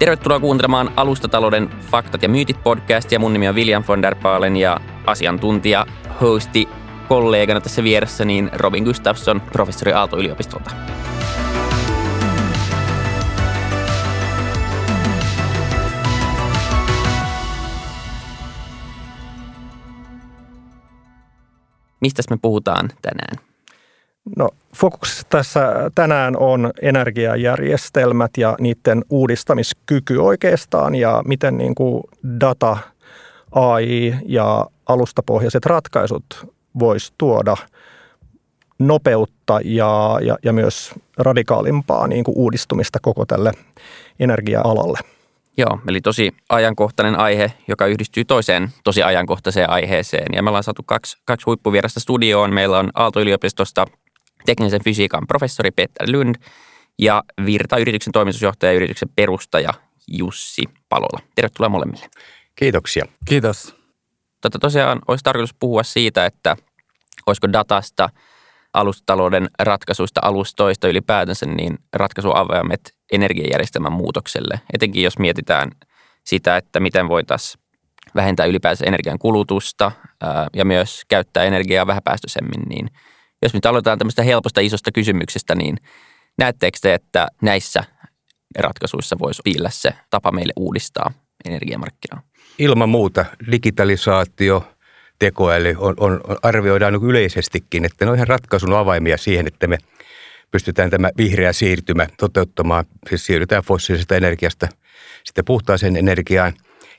Tervetuloa 0.00 0.40
kuuntelemaan 0.40 0.90
Alustatalouden 0.96 1.70
faktat 1.90 2.22
ja 2.22 2.28
myytit 2.28 2.62
podcastia. 2.62 3.18
Mun 3.18 3.32
nimi 3.32 3.48
on 3.48 3.54
William 3.54 3.84
von 3.88 4.02
der 4.02 4.14
Paalen 4.22 4.56
ja 4.56 4.80
asiantuntija, 5.06 5.86
hosti, 6.20 6.68
kollegana 7.08 7.60
tässä 7.60 7.82
vieressä 7.82 8.24
niin 8.24 8.50
Robin 8.52 8.84
Gustafsson, 8.84 9.40
professori 9.40 9.92
Aalto-yliopistolta. 9.92 10.70
Mistä 22.00 22.22
me 22.30 22.36
puhutaan 22.42 22.88
tänään? 23.02 23.36
No 24.36 24.48
fokus 24.76 25.26
tässä 25.28 25.90
tänään 25.94 26.36
on 26.36 26.70
energiajärjestelmät 26.82 28.30
ja 28.36 28.56
niiden 28.60 29.04
uudistamiskyky 29.10 30.16
oikeastaan 30.16 30.94
ja 30.94 31.22
miten 31.26 31.58
niin 31.58 31.74
kuin 31.74 32.04
data, 32.40 32.76
AI 33.52 34.14
ja 34.26 34.66
alustapohjaiset 34.86 35.66
ratkaisut 35.66 36.24
voisi 36.78 37.12
tuoda 37.18 37.56
nopeutta 38.78 39.60
ja, 39.64 40.18
ja, 40.22 40.38
ja 40.42 40.52
myös 40.52 40.94
radikaalimpaa 41.18 42.06
niin 42.06 42.24
kuin 42.24 42.38
uudistumista 42.38 42.98
koko 43.02 43.26
tälle 43.26 43.52
energia-alalle. 44.20 44.98
Joo, 45.56 45.78
eli 45.88 46.00
tosi 46.00 46.34
ajankohtainen 46.48 47.18
aihe, 47.18 47.52
joka 47.68 47.86
yhdistyy 47.86 48.24
toiseen 48.24 48.68
tosi 48.84 49.02
ajankohtaiseen 49.02 49.70
aiheeseen. 49.70 50.26
Ja 50.34 50.42
me 50.42 50.50
ollaan 50.50 50.64
saatu 50.64 50.82
kaksi, 50.86 51.18
kaksi 51.24 51.44
huippuvierasta 51.44 52.00
studioon. 52.00 52.54
Meillä 52.54 52.78
on 52.78 52.90
Aalto-yliopistosta 52.94 53.86
teknisen 54.46 54.84
fysiikan 54.84 55.26
professori 55.26 55.70
Peter 55.70 56.08
Lund 56.12 56.34
ja 56.98 57.22
Virta-yrityksen 57.46 58.12
toimitusjohtaja 58.12 58.72
ja 58.72 58.76
yrityksen 58.76 59.08
perustaja 59.16 59.70
Jussi 60.08 60.62
Palola. 60.88 61.20
Tervetuloa 61.34 61.68
molemmille. 61.68 62.06
Kiitoksia. 62.54 63.04
Kiitos. 63.24 63.76
Totta 64.40 64.58
tosiaan 64.58 64.98
olisi 65.08 65.24
tarkoitus 65.24 65.54
puhua 65.54 65.82
siitä, 65.82 66.26
että 66.26 66.56
olisiko 67.26 67.52
datasta, 67.52 68.08
alustatalouden 68.74 69.48
ratkaisuista, 69.58 70.20
alustoista 70.24 70.88
ylipäätänsä, 70.88 71.46
niin 71.46 71.78
ratkaisuavaimet 71.92 72.94
energiajärjestelmän 73.12 73.92
muutokselle. 73.92 74.60
Etenkin 74.72 75.02
jos 75.02 75.18
mietitään 75.18 75.70
sitä, 76.24 76.56
että 76.56 76.80
miten 76.80 77.08
voitaisiin 77.08 77.64
vähentää 78.14 78.46
ylipäänsä 78.46 78.84
energian 78.84 79.18
kulutusta 79.18 79.92
ää, 80.20 80.48
ja 80.54 80.64
myös 80.64 81.02
käyttää 81.08 81.44
energiaa 81.44 81.86
vähäpäästöisemmin, 81.86 82.62
niin 82.68 82.90
jos 83.42 83.54
nyt 83.54 83.66
aloitetaan 83.66 83.98
tämmöistä 83.98 84.22
helposta 84.22 84.60
isosta 84.60 84.92
kysymyksestä, 84.92 85.54
niin 85.54 85.76
näettekö 86.38 86.78
te, 86.82 86.94
että 86.94 87.28
näissä 87.42 87.84
ratkaisuissa 88.58 89.16
voisi 89.18 89.42
piillä 89.44 89.70
se 89.72 89.90
tapa 90.10 90.32
meille 90.32 90.52
uudistaa 90.56 91.12
energiamarkkinaa? 91.44 92.22
Ilman 92.58 92.88
muuta 92.88 93.24
digitalisaatio, 93.50 94.72
tekoäly 95.18 95.74
on, 95.78 95.94
on, 96.00 96.20
on 96.28 96.36
arvioidaan 96.42 96.92
niin 96.92 97.10
yleisestikin, 97.10 97.84
että 97.84 98.04
ne 98.04 98.10
on 98.10 98.16
ihan 98.16 98.28
ratkaisun 98.28 98.74
avaimia 98.74 99.18
siihen, 99.18 99.46
että 99.46 99.66
me 99.66 99.78
pystytään 100.50 100.90
tämä 100.90 101.10
vihreä 101.16 101.52
siirtymä 101.52 102.06
toteuttamaan. 102.18 102.84
Siis 103.08 103.26
siirrytään 103.26 103.62
fossiilisesta 103.62 104.16
energiasta 104.16 104.68
sitten 105.24 105.44
puhtaaseen 105.44 105.96
energiaan. 105.96 106.52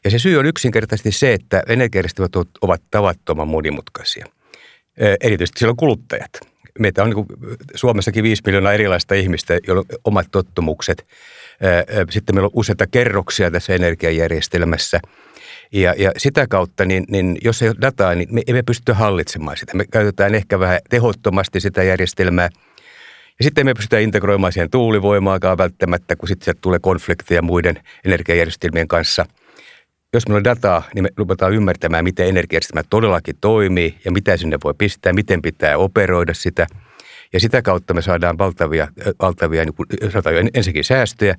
Ja 0.03 0.11
se 0.11 0.19
syy 0.19 0.37
on 0.37 0.45
yksinkertaisesti 0.45 1.11
se, 1.11 1.33
että 1.33 1.63
energiajärjestelmät 1.67 2.31
ovat 2.61 2.81
tavattoman 2.91 3.47
monimutkaisia. 3.47 4.25
Erityisesti 4.97 5.59
silloin 5.59 5.77
kuluttajat. 5.77 6.31
Meitä 6.79 7.03
on 7.03 7.09
niin 7.09 7.25
Suomessakin 7.75 8.23
5 8.23 8.41
miljoonaa 8.45 8.73
erilaista 8.73 9.15
ihmistä, 9.15 9.59
joilla 9.67 9.79
on 9.79 9.99
omat 10.03 10.27
tottumukset. 10.31 11.07
Sitten 12.09 12.35
meillä 12.35 12.45
on 12.45 12.51
useita 12.53 12.87
kerroksia 12.87 13.51
tässä 13.51 13.73
energiajärjestelmässä– 13.73 14.99
ja, 15.71 15.93
ja 15.97 16.11
sitä 16.17 16.47
kautta, 16.47 16.85
niin, 16.85 17.05
niin 17.09 17.37
jos 17.43 17.61
ei 17.61 17.69
ole 17.69 17.75
dataa, 17.81 18.15
niin 18.15 18.29
me 18.31 18.41
emme 18.47 18.63
pysty 18.63 18.91
hallitsemaan 18.91 19.57
sitä. 19.57 19.77
Me 19.77 19.85
käytetään 19.91 20.35
ehkä 20.35 20.59
vähän 20.59 20.79
tehottomasti 20.89 21.59
sitä 21.59 21.83
järjestelmää. 21.83 22.49
Ja 23.39 23.43
sitten 23.43 23.65
me 23.65 23.73
pystytään 23.73 24.03
integroimaan 24.03 24.53
siihen 24.53 24.69
tuulivoimaakaan 24.69 25.57
välttämättä, 25.57 26.15
kun 26.15 26.27
sitten 26.27 26.55
tulee 26.61 26.79
konflikteja 26.79 27.41
muiden 27.41 27.79
energiajärjestelmien 28.05 28.87
kanssa. 28.87 29.25
Jos 30.13 30.27
meillä 30.27 30.37
on 30.37 30.43
dataa, 30.43 30.83
niin 30.95 31.03
me 31.03 31.09
lupataan 31.17 31.53
ymmärtämään, 31.53 32.03
miten 32.03 32.27
energiajärjestelmä 32.27 32.83
todellakin 32.89 33.35
toimii 33.41 33.97
ja 34.05 34.11
mitä 34.11 34.37
sinne 34.37 34.57
voi 34.63 34.73
pistää, 34.77 35.13
miten 35.13 35.41
pitää 35.41 35.77
operoida 35.77 36.33
sitä. 36.33 36.67
Ja 37.33 37.39
sitä 37.39 37.61
kautta 37.61 37.93
me 37.93 38.01
saadaan 38.01 38.37
valtavia, 38.37 38.87
valtavia 39.21 39.65
niin 39.65 39.73
kuin, 39.73 39.87
ensinnäkin 40.53 40.83
säästöjä, 40.83 41.35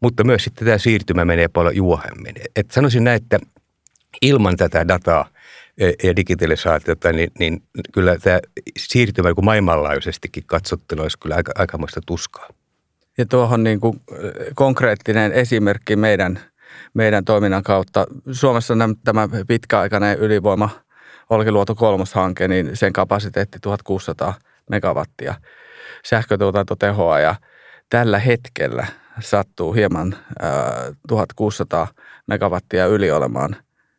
mutta 0.00 0.24
myös 0.24 0.44
sitten 0.44 0.66
tämä 0.66 0.78
siirtymä 0.78 1.24
menee 1.24 1.48
paljon 1.48 1.76
juohemmin. 1.76 2.34
Et 2.56 2.70
sanoisin 2.70 3.04
näin, 3.04 3.22
että 3.22 3.38
ilman 4.22 4.56
tätä 4.56 4.88
dataa 4.88 5.28
ja 6.02 6.16
digitalisaatiota, 6.16 7.12
niin, 7.12 7.30
niin 7.38 7.62
kyllä 7.92 8.18
tämä 8.18 8.40
siirtymä 8.78 9.28
niin 9.28 9.44
maailmanlaajuisestikin 9.44 10.44
katsottuna 10.46 11.02
olisi 11.02 11.18
kyllä 11.18 11.34
aika, 11.36 11.52
aikamoista 11.54 12.00
tuskaa. 12.06 12.48
Ja 13.18 13.26
tuohon 13.26 13.64
niin 13.64 13.80
kuin 13.80 14.00
konkreettinen 14.54 15.32
esimerkki 15.32 15.96
meidän, 15.96 16.40
meidän 16.94 17.24
toiminnan 17.24 17.62
kautta. 17.62 18.06
Suomessa 18.32 18.74
tämä 19.04 19.28
pitkäaikainen 19.48 20.18
ylivoima 20.18 20.70
Olkiluoto 21.30 21.74
kolmoshanke, 21.74 22.48
niin 22.48 22.76
sen 22.76 22.92
kapasiteetti 22.92 23.58
1600 23.62 24.34
megawattia 24.70 25.34
sähkötuotantotehoa 26.04 27.20
ja 27.20 27.34
tällä 27.90 28.18
hetkellä 28.18 28.86
sattuu 29.20 29.72
hieman 29.72 30.14
äh, 30.14 30.50
1600 31.08 31.88
megawattia 32.26 32.86
yli 32.86 33.10
olemaan 33.10 33.56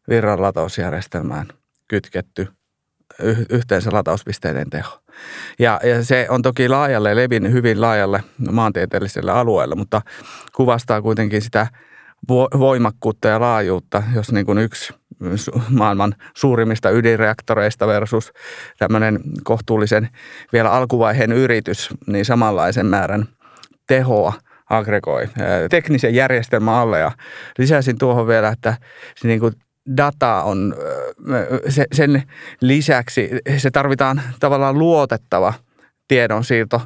virran 0.09 0.41
latausjärjestelmään 0.41 1.47
kytketty 1.87 2.47
yhteensä 3.49 3.89
latauspisteiden 3.93 4.69
teho. 4.69 4.99
Ja, 5.59 5.79
ja 5.83 6.03
se 6.03 6.27
on 6.29 6.41
toki 6.41 6.69
laajalle, 6.69 7.15
levinnyt 7.15 7.51
hyvin 7.51 7.81
laajalle 7.81 8.23
maantieteelliselle 8.51 9.31
alueelle, 9.31 9.75
mutta 9.75 10.01
kuvastaa 10.55 11.01
kuitenkin 11.01 11.41
sitä 11.41 11.67
voimakkuutta 12.59 13.27
ja 13.27 13.39
laajuutta, 13.39 14.03
jos 14.15 14.31
niin 14.31 14.45
kuin 14.45 14.57
yksi 14.57 14.93
maailman 15.69 16.15
suurimmista 16.35 16.89
ydinreaktoreista 16.89 17.87
versus 17.87 18.31
tämmöinen 18.77 19.19
kohtuullisen 19.43 20.09
vielä 20.53 20.71
alkuvaiheen 20.71 21.31
yritys, 21.31 21.89
niin 22.07 22.25
samanlaisen 22.25 22.85
määrän 22.85 23.25
tehoa 23.87 24.33
aggregoi 24.69 25.29
teknisen 25.69 26.15
järjestelmän 26.15 26.73
alle. 26.73 26.99
Ja 26.99 27.11
lisäsin 27.57 27.97
tuohon 27.97 28.27
vielä, 28.27 28.49
että 28.49 28.77
se 29.15 29.27
niin 29.27 29.39
kuin 29.39 29.53
data 29.97 30.43
on, 30.43 30.75
se, 31.69 31.85
sen 31.93 32.23
lisäksi 32.61 33.29
se 33.57 33.71
tarvitaan 33.71 34.21
tavallaan 34.39 34.79
luotettava 34.79 35.53
tiedonsiirto 36.07 36.81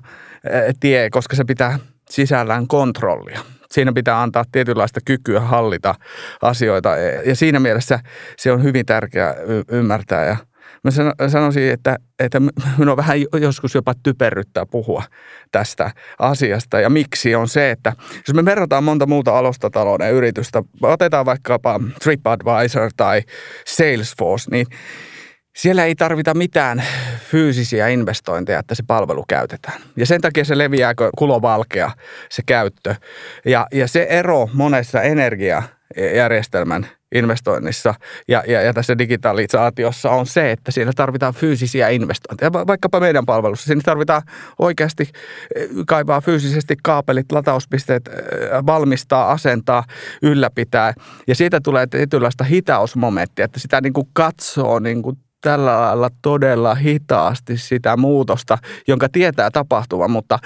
tie, 0.80 1.10
koska 1.10 1.36
se 1.36 1.44
pitää 1.44 1.80
sisällään 2.10 2.68
kontrollia. 2.68 3.40
Siinä 3.74 3.94
pitää 3.94 4.22
antaa 4.22 4.44
tietynlaista 4.52 5.00
kykyä 5.06 5.40
hallita 5.40 5.96
asioita 6.42 6.98
ja 7.26 7.36
siinä 7.36 7.60
mielessä 7.60 8.00
se 8.38 8.52
on 8.52 8.64
hyvin 8.64 8.86
tärkeää 8.86 9.36
ymmärtää 9.72 10.26
ja– 10.26 10.38
Mä 10.84 10.92
sanoisin, 11.30 11.72
että, 11.72 11.98
että 12.20 12.42
minua 12.78 12.98
vähän 12.98 13.22
joskus 13.42 13.76
jopa 13.76 13.94
typerryttää 14.04 14.66
puhua 14.66 15.04
tästä 15.52 15.92
asiasta. 16.20 16.80
Ja 16.80 16.90
miksi 16.90 17.36
on 17.36 17.48
se, 17.48 17.72
että 17.72 17.94
jos 18.28 18.36
me 18.36 18.46
verrataan 18.46 18.84
monta 18.84 19.06
muuta 19.06 19.38
alustatalouden 19.38 20.14
yritystä, 20.14 20.64
otetaan 20.82 21.26
vaikkapa 21.26 21.80
TripAdvisor 22.04 22.92
tai 22.98 23.22
Salesforce, 23.68 24.52
niin 24.52 24.68
siellä 25.62 25.86
ei 25.86 25.96
tarvita 25.96 26.34
mitään 26.34 26.84
fyysisiä 27.32 27.88
investointeja, 27.88 28.60
että 28.60 28.76
se 28.76 28.84
palvelu 28.88 29.26
käytetään. 29.28 29.82
Ja 29.96 30.06
sen 30.06 30.22
takia 30.22 30.46
se 30.46 30.58
leviää 30.58 30.94
kulovalkea, 31.18 31.92
se 32.30 32.42
käyttö. 32.46 32.96
Ja, 33.46 33.68
ja 33.72 33.88
se 33.88 34.08
ero 34.10 34.50
monessa 34.54 35.02
energiajärjestelmän 35.02 36.88
investoinnissa 37.16 37.94
ja, 38.28 38.44
ja, 38.48 38.62
ja 38.62 38.74
tässä 38.74 38.98
digitalisaatiossa 38.98 40.12
on 40.12 40.26
se, 40.26 40.52
että 40.52 40.72
siinä 40.72 40.92
tarvitaan 40.96 41.34
fyysisiä 41.34 41.90
investointeja. 41.90 42.54
Vaikkapa 42.54 43.00
meidän 43.00 43.26
palvelussa 43.26 43.66
siinä 43.66 43.82
tarvitaan 43.86 44.22
oikeasti 44.60 45.10
eh, 45.56 45.68
kaivaa 45.88 46.22
fyysisesti 46.22 46.76
kaapelit, 46.84 47.32
latauspisteet, 47.32 48.08
eh, 48.08 48.14
valmistaa, 48.66 49.32
asentaa, 49.32 49.84
ylläpitää. 50.22 50.94
Ja 51.28 51.36
siitä 51.36 51.60
tulee 51.62 51.88
tietynlaista 51.88 52.44
hitausmomenttia, 52.44 53.46
että 53.46 53.60
sitä 53.60 53.82
niin 53.82 53.94
kuin 53.94 54.08
katsoo 54.14 54.80
niin 54.80 55.02
kuin 55.02 55.18
tällä 55.42 55.82
lailla 55.82 56.10
todella 56.22 56.76
hitaasti 56.76 57.58
sitä 57.58 57.98
muutosta, 57.98 58.58
jonka 58.88 59.10
tietää 59.10 59.52
tapahtuvan, 59.52 60.12
mutta 60.12 60.40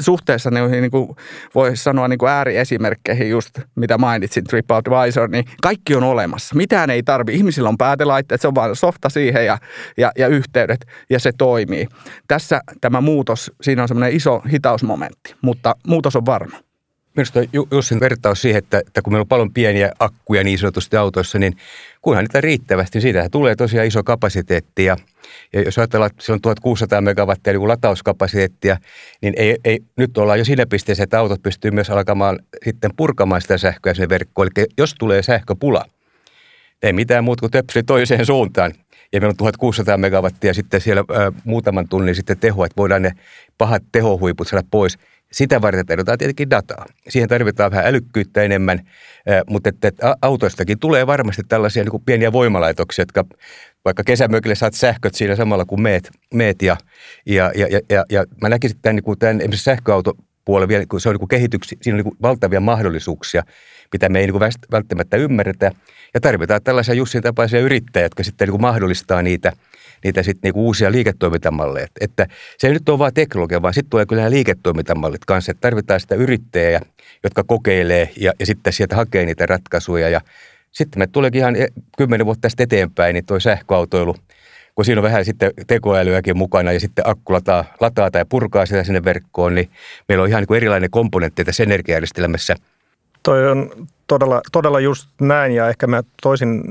suhteessa 0.00 0.50
niin, 0.50 0.70
niin 0.70 0.90
kuin 0.90 1.16
voisi 1.54 1.82
sanoa 1.82 2.08
niin 2.08 2.18
kuin 2.18 2.30
ääriesimerkkeihin 2.30 3.30
just, 3.30 3.58
mitä 3.74 3.98
mainitsin, 3.98 4.44
TripAdvisor, 4.44 5.28
niin 5.28 5.44
kaikki 5.62 5.94
on 5.94 6.02
olemassa. 6.02 6.54
Mitään 6.54 6.90
ei 6.90 7.02
tarvi. 7.02 7.34
Ihmisillä 7.34 7.68
on 7.68 7.78
päätelaitteet, 7.78 8.40
se 8.40 8.48
on 8.48 8.54
vain 8.54 8.76
softa 8.76 9.08
siihen 9.08 9.46
ja, 9.46 9.58
ja, 9.96 10.12
ja 10.18 10.28
yhteydet 10.28 10.86
ja 11.10 11.20
se 11.20 11.32
toimii. 11.38 11.86
Tässä 12.28 12.60
tämä 12.80 13.00
muutos, 13.00 13.52
siinä 13.62 13.82
on 13.82 13.88
semmoinen 13.88 14.16
iso 14.16 14.42
hitausmomentti, 14.52 15.34
mutta 15.42 15.74
muutos 15.86 16.16
on 16.16 16.26
varma. 16.26 16.65
Minusta 17.16 17.40
Jussin 17.70 18.00
vertaus 18.00 18.42
siihen, 18.42 18.58
että, 18.58 18.78
että 18.78 19.02
kun 19.02 19.12
meillä 19.12 19.22
on 19.22 19.28
paljon 19.28 19.52
pieniä 19.52 19.92
akkuja 19.98 20.44
niin 20.44 20.58
sanotusti 20.58 20.96
autoissa, 20.96 21.38
niin 21.38 21.56
kunhan 22.02 22.24
niitä 22.24 22.40
riittävästi, 22.40 22.96
niin 22.98 23.02
siitä 23.02 23.28
tulee 23.28 23.56
tosiaan 23.56 23.86
iso 23.86 24.02
kapasiteetti. 24.02 24.84
Ja, 24.84 24.96
ja 25.52 25.62
jos 25.62 25.78
ajatellaan, 25.78 26.10
että 26.10 26.24
se 26.24 26.32
on 26.32 26.40
1600 26.40 27.00
megawattia 27.00 27.52
niin 27.52 27.68
latauskapasiteettia, 27.68 28.76
niin 29.22 29.34
ei, 29.36 29.56
ei, 29.64 29.80
nyt 29.96 30.18
ollaan 30.18 30.38
jo 30.38 30.44
siinä 30.44 30.66
pisteessä, 30.66 31.04
että 31.04 31.18
autot 31.18 31.42
pystyy 31.42 31.70
myös 31.70 31.90
alkamaan 31.90 32.38
sitten 32.64 32.90
purkamaan 32.96 33.42
sitä 33.42 33.58
sähköä 33.58 33.94
sinne 33.94 34.08
verkkoon. 34.08 34.48
Eli 34.56 34.66
jos 34.78 34.94
tulee 34.98 35.22
sähköpula, 35.22 35.84
ei 36.82 36.92
mitään 36.92 37.24
muuta 37.24 37.40
kuin 37.40 37.50
töpseli 37.50 37.82
toiseen 37.82 38.26
suuntaan. 38.26 38.72
Ja 39.12 39.20
meillä 39.20 39.32
on 39.32 39.36
1600 39.36 39.96
megawattia 39.96 40.54
sitten 40.54 40.80
siellä 40.80 41.04
ää, 41.14 41.32
muutaman 41.44 41.88
tunnin 41.88 42.14
sitten 42.14 42.38
tehoa, 42.38 42.66
että 42.66 42.76
voidaan 42.76 43.02
ne 43.02 43.12
pahat 43.58 43.82
tehohuiput 43.92 44.48
saada 44.48 44.66
pois– 44.70 44.98
sitä 45.36 45.62
varten 45.62 45.86
tarvitaan 45.86 46.18
tietenkin 46.18 46.50
dataa. 46.50 46.86
Siihen 47.08 47.28
tarvitaan 47.28 47.70
vähän 47.70 47.86
älykkyyttä 47.86 48.42
enemmän, 48.42 48.80
mutta 49.46 49.68
että, 49.68 50.16
autoistakin 50.22 50.78
tulee 50.78 51.06
varmasti 51.06 51.42
tällaisia 51.48 51.82
niin 51.82 51.90
kuin 51.90 52.02
pieniä 52.06 52.32
voimalaitoksia, 52.32 53.02
jotka 53.02 53.24
vaikka 53.84 54.04
kesämökille 54.04 54.54
saat 54.54 54.74
sähköt 54.74 55.14
siinä 55.14 55.36
samalla 55.36 55.64
kuin 55.64 55.82
meet, 55.82 56.10
meet 56.34 56.62
ja, 56.62 56.76
ja, 57.26 57.52
ja, 57.54 57.80
ja, 57.90 58.04
ja, 58.10 58.24
mä 58.42 58.48
näkisin 58.48 58.78
tämän, 58.82 58.96
niin 58.96 59.04
kuin 59.04 59.18
tämän 59.18 59.40
esimerkiksi 59.40 59.64
sähköautopuolen 59.64 60.68
vielä, 60.68 60.84
kun 60.88 61.00
se 61.00 61.08
on 61.08 61.16
niin 61.16 61.28
kehityksi, 61.28 61.78
siinä 61.82 61.98
on 61.98 62.04
niin 62.04 62.16
valtavia 62.22 62.60
mahdollisuuksia, 62.60 63.42
mitä 63.92 64.08
me 64.08 64.20
ei 64.20 64.26
niin 64.26 64.40
välttämättä 64.72 65.16
ymmärretä. 65.16 65.72
Ja 66.14 66.20
tarvitaan 66.20 66.62
tällaisia 66.62 66.94
Jussin 66.94 67.22
tapaisia 67.22 67.60
yrittäjiä, 67.60 68.04
jotka 68.04 68.22
sitten 68.24 68.48
niin 68.48 68.60
mahdollistaa 68.60 69.22
niitä– 69.22 69.52
niitä 70.04 70.22
sitten 70.22 70.40
niinku 70.48 70.66
uusia 70.66 70.92
liiketoimintamalleja. 70.92 71.86
Että 72.00 72.26
se 72.58 72.66
ei 72.66 72.72
nyt 72.72 72.88
ole 72.88 72.98
vain 72.98 73.14
teknologia, 73.14 73.62
vaan 73.62 73.74
sitten 73.74 73.90
tulee 73.90 74.06
kyllä 74.06 74.30
liiketoimintamallit 74.30 75.24
kanssa. 75.24 75.50
Että 75.50 75.60
tarvitaan 75.60 76.00
sitä 76.00 76.14
yrittäjää, 76.14 76.80
jotka 77.24 77.44
kokeilee 77.44 78.10
ja, 78.16 78.32
ja 78.40 78.46
sitten 78.46 78.72
sieltä 78.72 78.96
hakee 78.96 79.24
niitä 79.26 79.46
ratkaisuja. 79.46 80.08
Ja 80.08 80.20
sitten 80.72 80.98
me 80.98 81.06
tuleekin 81.06 81.38
ihan 81.38 81.54
kymmenen 81.98 82.26
vuotta 82.26 82.40
tästä 82.40 82.62
eteenpäin, 82.62 83.14
niin 83.14 83.26
tuo 83.26 83.40
sähköautoilu, 83.40 84.16
kun 84.74 84.84
siinä 84.84 84.98
on 84.98 85.02
vähän 85.02 85.24
sitten 85.24 85.50
tekoälyäkin 85.66 86.36
mukana 86.36 86.72
ja 86.72 86.80
sitten 86.80 87.08
akku 87.08 87.32
lataa, 87.32 87.64
lataa 87.80 88.10
tai 88.10 88.24
purkaa 88.28 88.66
sitä 88.66 88.84
sinne 88.84 89.04
verkkoon, 89.04 89.54
niin 89.54 89.70
meillä 90.08 90.22
on 90.22 90.28
ihan 90.28 90.40
niin 90.40 90.46
kuin 90.46 90.56
erilainen 90.56 90.90
komponentti 90.90 91.44
tässä 91.44 91.62
energiajärjestelmässä– 91.62 92.56
Toi 93.26 93.50
on 93.50 93.70
todella, 94.06 94.40
todella 94.52 94.80
just 94.80 95.08
näin 95.20 95.52
ja 95.52 95.68
ehkä 95.68 95.86
mä 95.86 96.02
toisin 96.22 96.62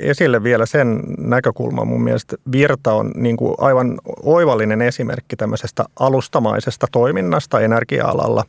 esille 0.00 0.42
vielä 0.42 0.66
sen 0.66 1.02
näkökulman. 1.18 1.88
Mun 1.88 2.02
mielestä 2.02 2.36
Virta 2.52 2.92
on 2.92 3.10
niin 3.14 3.36
kuin 3.36 3.54
aivan 3.58 3.98
oivallinen 4.22 4.82
esimerkki 4.82 5.36
tämmöisestä 5.36 5.84
alustamaisesta 6.00 6.86
toiminnasta 6.92 7.60
energia-alalla. 7.60 8.44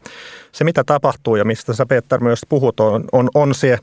Se 0.52 0.64
mitä 0.64 0.84
tapahtuu 0.84 1.36
ja 1.36 1.46
mistä 1.46 1.74
sä 1.74 1.86
Peter 1.86 2.20
myös 2.20 2.42
puhut 2.50 2.80
on, 2.80 3.04
on, 3.12 3.30
on 3.34 3.56
se, 3.56 3.78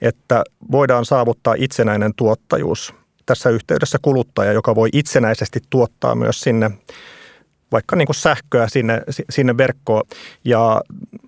että 0.00 0.44
voidaan 0.70 1.04
saavuttaa 1.04 1.54
itsenäinen 1.58 2.12
tuottajuus. 2.16 2.94
Tässä 3.26 3.50
yhteydessä 3.50 3.98
kuluttaja, 4.02 4.52
joka 4.52 4.74
voi 4.74 4.88
itsenäisesti 4.92 5.60
tuottaa 5.70 6.14
myös 6.14 6.40
sinne 6.40 6.70
vaikka 7.72 7.96
niin 7.96 8.06
kuin 8.06 8.16
sähköä 8.16 8.68
sinne, 8.68 9.02
sinne 9.30 9.56
verkkoon. 9.56 10.02
Ja 10.44 10.80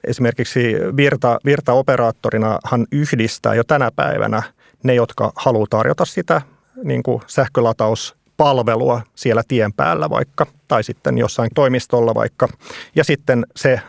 esimerkiksi 0.05 0.75
Virta, 0.97 1.39
Virta-operaattorina 1.45 2.59
hän 2.65 2.87
yhdistää 2.93 3.55
jo 3.55 3.65
tänä 3.65 3.91
päivänä 3.97 4.43
ne, 4.83 4.95
jotka 4.95 5.33
haluaa 5.37 5.67
tarjota 5.71 6.05
sitä 6.05 6.43
niin 6.85 7.03
kuin 7.03 7.23
sähkölatauspalvelua 7.27 9.03
siellä 9.15 9.43
tien 9.49 9.73
päällä 9.73 10.11
vaikka, 10.11 10.47
tai 10.69 10.85
sitten 10.85 11.19
jossain 11.19 11.51
toimistolla 11.55 12.15
vaikka. 12.15 12.49
Ja 12.95 13.05
sitten 13.05 13.47
se 13.57 13.81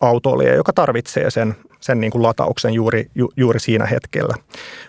autoilija, 0.00 0.54
joka 0.54 0.72
tarvitsee 0.72 1.30
sen 1.30 1.56
sen 1.88 2.00
niin 2.00 2.10
kuin 2.10 2.22
latauksen 2.22 2.74
juuri, 2.74 3.06
ju, 3.14 3.28
juuri 3.36 3.60
siinä 3.60 3.86
hetkellä. 3.86 4.34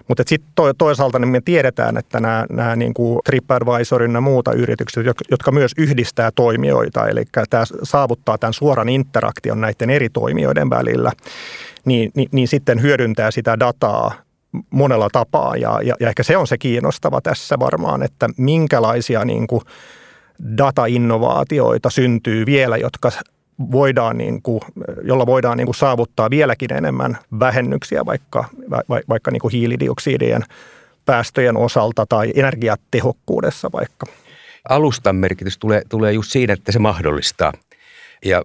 Mutta 0.07 0.24
sitten 0.28 0.51
to, 0.56 0.74
toisaalta 0.74 1.19
niin 1.19 1.30
me 1.30 1.42
tiedetään, 1.42 1.98
että 1.98 2.19
nämä, 2.19 2.46
nämä 2.50 2.75
niin 2.75 2.94
kuin 2.94 3.19
TripAdvisorin 3.25 4.13
ja 4.13 4.22
muuta 4.22 4.54
yritykset, 4.54 5.06
jotka 5.31 5.51
myös 5.51 5.72
yhdistää 5.78 6.31
toimijoita, 6.36 7.07
eli 7.07 7.24
tämä 7.50 7.63
saavuttaa 7.84 8.38
tämän 8.38 8.54
suoran 8.54 8.90
interaktion 8.90 9.62
näiden 9.62 9.90
eri 9.90 10.10
toimijoiden 10.10 10.69
välillä, 10.69 11.12
niin, 11.86 12.12
niin, 12.16 12.30
niin 12.31 12.48
sitten 12.48 12.81
hyödyntää 12.81 13.31
sitä 13.31 13.60
dataa 13.60 14.13
monella 14.69 15.07
tapaa. 15.12 15.56
Ja, 15.56 15.80
ja, 15.84 15.95
ja 16.00 16.10
ehkä 16.10 16.24
se 16.24 16.38
on 16.38 16.48
se 16.48 16.57
kiinnostava 16.57 17.22
tässä 17.22 17.60
varmaan, 17.60 18.04
että 18.04 18.30
minkälaisia 18.38 19.25
niin 19.25 19.48
kuin 19.48 19.62
data-innovaatioita 20.57 21.90
syntyy 21.90 22.45
vielä, 22.45 22.78
jotka 22.78 23.12
voidaan 23.72 24.18
niin 24.18 24.42
kuin, 24.42 24.62
jolla 25.04 25.26
voidaan 25.26 25.58
niin 25.58 25.68
kuin 25.68 25.76
saavuttaa 25.76 26.30
vieläkin 26.30 26.74
enemmän 26.74 27.18
vähennyksiä 27.40 28.06
vaikka, 28.06 28.46
vaikka 29.10 29.32
niin 29.32 29.42
kuin 29.42 29.52
hiilidioksidien 29.52 30.44
päästöjen 31.06 31.58
osalta 31.58 32.06
tai 32.06 32.32
energiatehokkuudessa 32.36 33.72
vaikka. 33.72 34.06
Alustan 34.70 35.16
merkitys 35.16 35.58
tulee, 35.58 35.82
tulee 35.90 36.14
just 36.14 36.32
siinä, 36.32 36.54
että 36.54 36.72
se 36.72 36.80
mahdollistaa. 36.80 37.54
Ja 38.26 38.44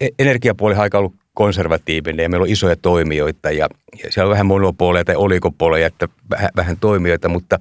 e-, 0.00 0.08
energiapuoli 0.18 0.74
on 0.74 0.80
aika 0.80 0.98
ollut 0.98 1.14
konservatiivinen 1.34 2.22
ja 2.22 2.28
meillä 2.28 2.44
on 2.44 2.50
isoja 2.50 2.76
toimijoita 2.76 3.50
ja, 3.50 3.68
ja 4.04 4.12
siellä 4.12 4.28
on 4.28 4.32
vähän 4.32 4.46
monopoleja 4.46 5.04
tai 5.04 5.16
olikopoleja, 5.16 5.86
että 5.86 6.08
vähän, 6.30 6.50
vähän 6.56 6.76
toimijoita, 6.76 7.28
mutta 7.28 7.58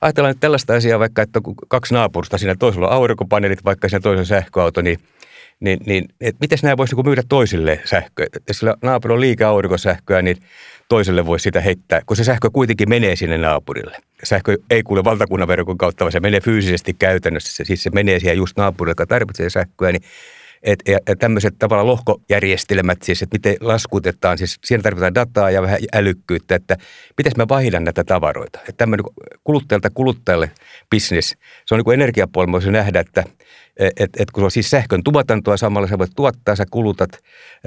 ajatellaan 0.00 0.30
nyt 0.30 0.40
tällaista 0.40 0.74
asiaa 0.74 0.98
vaikka, 0.98 1.22
että 1.22 1.40
kaksi 1.68 1.94
naapurusta, 1.94 2.38
siinä 2.38 2.54
toisella 2.58 2.88
on 2.88 2.92
aurinkopaneelit, 2.92 3.64
vaikka 3.64 3.88
siinä 3.88 4.00
toisella 4.00 4.24
sähköauto, 4.24 4.82
niin– 4.82 4.98
niin, 5.60 5.78
niin 5.86 6.04
että 6.20 6.38
miten 6.40 6.58
nämä 6.62 6.76
voisi 6.76 6.96
niin 6.96 7.06
myydä 7.06 7.22
toisille 7.28 7.80
sähköä. 7.84 8.26
Jos 8.48 8.58
sillä 8.58 8.74
naapurilla 8.82 9.16
on 9.16 9.20
liikaa 9.20 9.50
aurinkosähköä, 9.50 10.22
niin 10.22 10.36
toiselle 10.88 11.26
voisi 11.26 11.42
sitä 11.42 11.60
heittää, 11.60 12.00
kun 12.06 12.16
se 12.16 12.24
sähkö 12.24 12.50
kuitenkin 12.52 12.88
menee 12.88 13.16
sinne 13.16 13.38
naapurille. 13.38 13.96
Sähkö 14.24 14.58
ei 14.70 14.82
kuule 14.82 15.04
valtakunnan 15.04 15.48
verkon 15.48 15.78
kautta, 15.78 16.04
vaan 16.04 16.12
se 16.12 16.20
menee 16.20 16.40
fyysisesti 16.40 16.94
käytännössä. 16.94 17.64
Siis 17.64 17.82
se 17.82 17.90
menee 17.90 18.20
siihen 18.20 18.36
just 18.36 18.56
naapurille, 18.56 18.90
joka 18.90 19.06
tarvitsee 19.06 19.50
sähköä, 19.50 19.92
niin 19.92 20.02
et, 20.62 20.78
ja, 20.88 20.98
ja 21.08 21.16
tämmöiset 21.16 21.54
tavallaan 21.58 21.86
lohkojärjestelmät, 21.86 23.02
siis, 23.02 23.22
että 23.22 23.34
miten 23.34 23.56
laskutetaan, 23.60 24.38
siis 24.38 24.58
siinä 24.64 24.82
tarvitaan 24.82 25.14
dataa 25.14 25.50
ja 25.50 25.62
vähän 25.62 25.78
älykkyyttä, 25.92 26.54
että 26.54 26.76
miten 27.18 27.32
me 27.36 27.48
vaihdan 27.48 27.84
näitä 27.84 28.04
tavaroita. 28.04 28.58
Että 28.58 28.72
tämmöinen 28.76 29.06
kuluttajalta 29.44 29.90
kuluttajalle 29.90 30.50
business, 30.90 31.28
se 31.66 31.74
on 31.74 31.78
niin 31.78 31.84
kuin 31.84 31.94
energiapuolella, 31.94 32.52
voisi 32.52 32.70
nähdä, 32.70 33.00
että 33.00 33.24
et, 33.78 34.10
et, 34.18 34.30
kun 34.30 34.40
se 34.40 34.44
on 34.44 34.50
siis 34.50 34.70
sähkön 34.70 35.02
tuotantoa 35.04 35.56
samalla, 35.56 35.88
sä 35.88 35.98
voit 35.98 36.10
tuottaa, 36.16 36.56
sä 36.56 36.64
kulutat, 36.70 37.10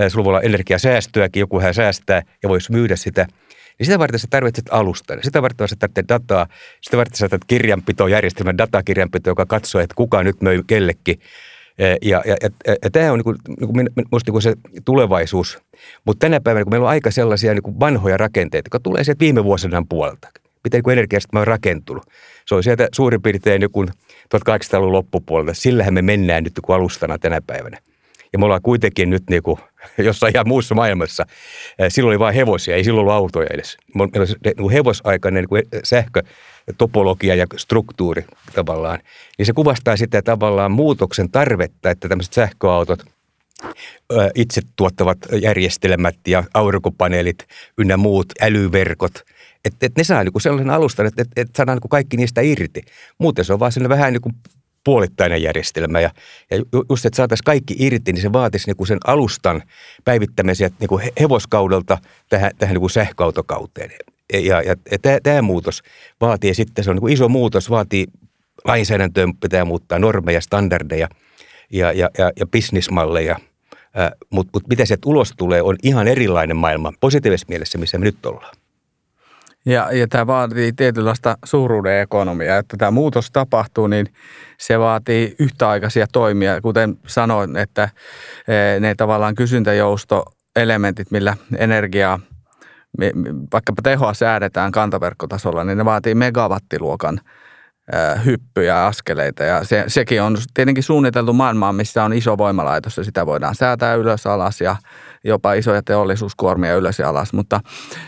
sulla 0.08 0.26
voi 0.26 0.32
olla 0.32 0.42
energiasäästöäkin, 0.42 1.40
joku 1.40 1.60
hän 1.60 1.74
säästää 1.74 2.22
ja 2.44 2.50
voisi 2.50 2.72
myydä 2.72 2.96
sitä– 2.96 3.26
niin 3.80 3.86
sitä 3.86 4.00
varten 4.00 4.20
sä 4.20 4.28
tarvitset 4.30 4.66
alustan. 4.72 5.20
Sitä 5.24 5.42
varten 5.42 5.68
sä 5.68 5.76
tarvitset 5.80 6.10
dataa. 6.10 6.48
Sitä 6.82 6.98
varten 6.98 7.18
sä 7.18 7.30
tarvitset 7.30 7.48
kirjanpitojärjestelmän, 7.48 8.58
datakirjanpito, 8.58 9.30
joka 9.30 9.46
katsoo, 9.46 9.82
että 9.82 9.96
kuka 9.96 10.24
nyt 10.24 10.42
möi 10.42 10.62
kellekin. 10.68 11.20
Ja, 12.02 12.22
ja, 12.26 12.36
ja, 12.42 12.50
ja 12.84 12.92
tämä 12.92 13.12
on 13.12 13.18
niin 13.18 13.24
kuin, 13.24 13.38
niin 13.60 13.90
minusta 13.96 14.32
niin 14.32 14.42
se 14.42 14.54
tulevaisuus. 14.86 15.60
Mutta 16.06 16.26
tänä 16.26 16.40
päivänä, 16.40 16.64
kun 16.64 16.74
meillä 16.74 16.86
on 16.86 16.90
aika 16.90 17.12
sellaisia 17.12 17.54
niin 17.54 17.80
vanhoja 17.80 18.18
rakenteita, 18.18 18.66
jotka 18.66 18.80
tulee 18.80 19.04
sieltä 19.04 19.20
viime 19.20 19.44
vuosina 19.44 19.84
puolelta. 19.90 20.30
Miten 20.64 20.82
niin 20.86 20.94
energiasta 20.94 21.40
on 21.40 21.48
rakentunut. 21.48 22.04
Se 22.46 22.56
on 22.56 22.64
sieltä 22.64 22.88
suurin 22.92 23.22
piirtein 23.22 23.62
joku 23.62 23.86
1800-luvun 24.36 24.92
loppupuolelta. 24.92 25.54
Sillähän 25.54 25.94
me 25.94 26.02
mennään 26.02 26.44
nyt 26.44 26.54
kuin 26.62 26.76
alustana 26.76 27.18
tänä 27.18 27.42
päivänä. 27.48 27.78
Ja 28.34 28.40
me 28.40 28.46
ollaan 28.46 28.62
kuitenkin 28.62 29.10
nyt 29.10 29.24
niin 29.30 29.44
kuin 29.44 29.60
jossain 29.98 30.34
ihan 30.36 30.48
muussa 30.48 30.76
maailmassa. 30.76 31.26
Silloin 31.90 32.12
oli 32.12 32.20
vain 32.20 32.36
hevosia, 32.36 32.76
ei 32.76 32.84
silloin 32.84 33.02
ollut 33.02 33.14
autoja 33.14 33.48
edes. 33.54 33.78
Meillä 33.96 34.10
on 34.22 34.54
niin 34.58 34.72
hevosaikainen 34.72 35.46
niin 35.52 35.84
sähkö 35.84 36.22
topologia 36.78 37.36
ja 37.36 37.46
struktuuri 37.58 38.26
tavallaan, 38.56 39.00
niin 39.38 39.46
se 39.46 39.54
kuvastaa 39.54 39.98
sitä 39.98 40.22
tavallaan 40.22 40.72
muutoksen 40.72 41.32
tarvetta, 41.32 41.90
että 41.90 42.10
tämmöiset 42.10 42.34
sähköautot, 42.34 43.04
itse 44.36 44.62
tuottavat 44.76 45.18
järjestelmät 45.42 46.16
ja 46.28 46.44
aurinkopaneelit 46.54 47.48
ynnä 47.78 47.98
muut 47.98 48.28
älyverkot, 48.42 49.24
että, 49.66 49.86
että 49.86 50.00
ne 50.00 50.04
saa 50.04 50.24
niin 50.24 50.42
sellaisen 50.42 50.70
alustan, 50.70 51.06
että, 51.06 51.22
että, 51.22 51.42
että 51.42 51.58
saadaan 51.58 51.78
niin 51.78 51.90
kaikki 51.90 52.18
niistä 52.18 52.42
irti. 52.42 52.82
Muuten 53.18 53.46
se 53.46 53.54
on 53.54 53.60
vaan 53.60 53.72
sellainen 53.72 53.98
vähän 53.98 54.14
niin 54.14 54.22
kuin 54.22 54.36
puolittainen 54.84 55.44
järjestelmä. 55.44 56.00
Ja, 56.00 56.10
ja 56.52 56.58
just, 56.90 57.06
että 57.06 57.18
saataisiin 57.18 57.46
kaikki 57.46 57.76
irti, 57.80 58.14
niin 58.14 58.22
se 58.22 58.34
vaatisi 58.34 58.68
niin 58.68 58.78
kuin 58.78 58.88
sen 58.88 59.00
alustan 59.08 59.64
päivittämisen 60.06 60.72
niin 60.80 60.88
kuin 60.88 61.10
hevoskaudelta 61.20 61.98
tähän, 62.30 62.52
tähän 62.58 62.74
niin 62.74 62.82
kuin 62.82 62.90
sähköautokauteen 62.90 63.92
ja, 64.34 64.62
ja, 64.62 64.76
ja 64.92 65.20
tämä 65.24 65.42
muutos 65.42 65.84
vaatii 66.22 66.54
sitten, 66.54 66.84
se 66.84 66.90
on 66.90 66.96
niin 66.96 67.14
iso 67.14 67.30
muutos, 67.30 67.70
vaatii 67.70 68.06
lainsäädäntöön 68.66 69.38
pitää 69.38 69.66
muuttaa 69.66 70.00
normeja, 70.00 70.42
standardeja 70.42 71.08
ja, 71.72 71.92
ja, 71.92 72.10
ja, 72.18 72.32
ja 72.40 72.48
bisnismalleja. 72.48 73.40
Mutta 74.30 74.50
mut 74.54 74.68
mitä 74.68 74.86
sieltä 74.86 75.10
ulos 75.10 75.34
tulee, 75.38 75.62
on 75.62 75.76
ihan 75.84 76.08
erilainen 76.08 76.58
maailma 76.58 76.94
positiivisessa 77.00 77.48
mielessä, 77.50 77.78
missä 77.78 77.98
me 77.98 78.06
nyt 78.06 78.26
ollaan. 78.26 78.56
Ja, 79.70 79.92
ja 79.92 80.08
tämä 80.08 80.28
vaatii 80.28 80.74
tietynlaista 80.74 81.38
suuruuden 81.46 82.02
ekonomiaa. 82.02 82.58
Että 82.58 82.78
tämä 82.78 82.92
muutos 82.92 83.32
tapahtuu, 83.32 83.88
niin 83.88 84.06
se 84.60 84.80
vaatii 84.80 85.36
yhtäaikaisia 85.40 86.08
toimia. 86.12 86.62
Kuten 86.62 86.98
sanoin, 87.08 87.58
että 87.58 87.90
e, 88.48 88.80
ne 88.80 88.96
tavallaan 88.96 89.36
kysyntäjousto 89.36 90.26
elementit, 90.56 91.12
millä 91.12 91.38
energiaa, 91.58 92.20
vaikkapa 93.54 93.82
tehoa 93.82 94.14
säädetään 94.14 94.72
kantaverkkotasolla, 94.72 95.64
niin 95.64 95.78
ne 95.78 95.86
vaatii 95.86 96.16
megawattiluokan 96.16 97.20
hyppyjä 98.26 98.74
ja 98.74 98.88
askeleita. 98.88 99.44
Ja 99.44 99.64
se, 99.64 99.84
sekin 99.88 100.22
on 100.22 100.38
tietenkin 100.54 100.84
suunniteltu 100.84 101.34
maailmaan, 101.34 101.76
missä 101.76 102.04
on 102.04 102.14
iso 102.14 102.38
voimalaitos 102.38 102.98
ja 102.98 103.04
sitä 103.04 103.26
voidaan 103.26 103.56
säätää 103.56 103.94
ylös 103.94 104.28
alas 104.28 104.62
ja 104.62 104.76
jopa 105.24 105.54
isoja 105.54 105.82
teollisuuskuormia 105.84 106.76
ylös 106.76 107.00
ja 107.00 107.10
alas. 107.10 107.34
Mutta 107.34 107.60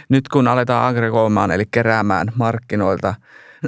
nyt 0.10 0.28
kun 0.28 0.48
aletaan 0.48 0.88
aggregoimaan 0.88 1.52
eli 1.52 1.64
keräämään 1.72 2.28
markkinoilta 2.36 3.14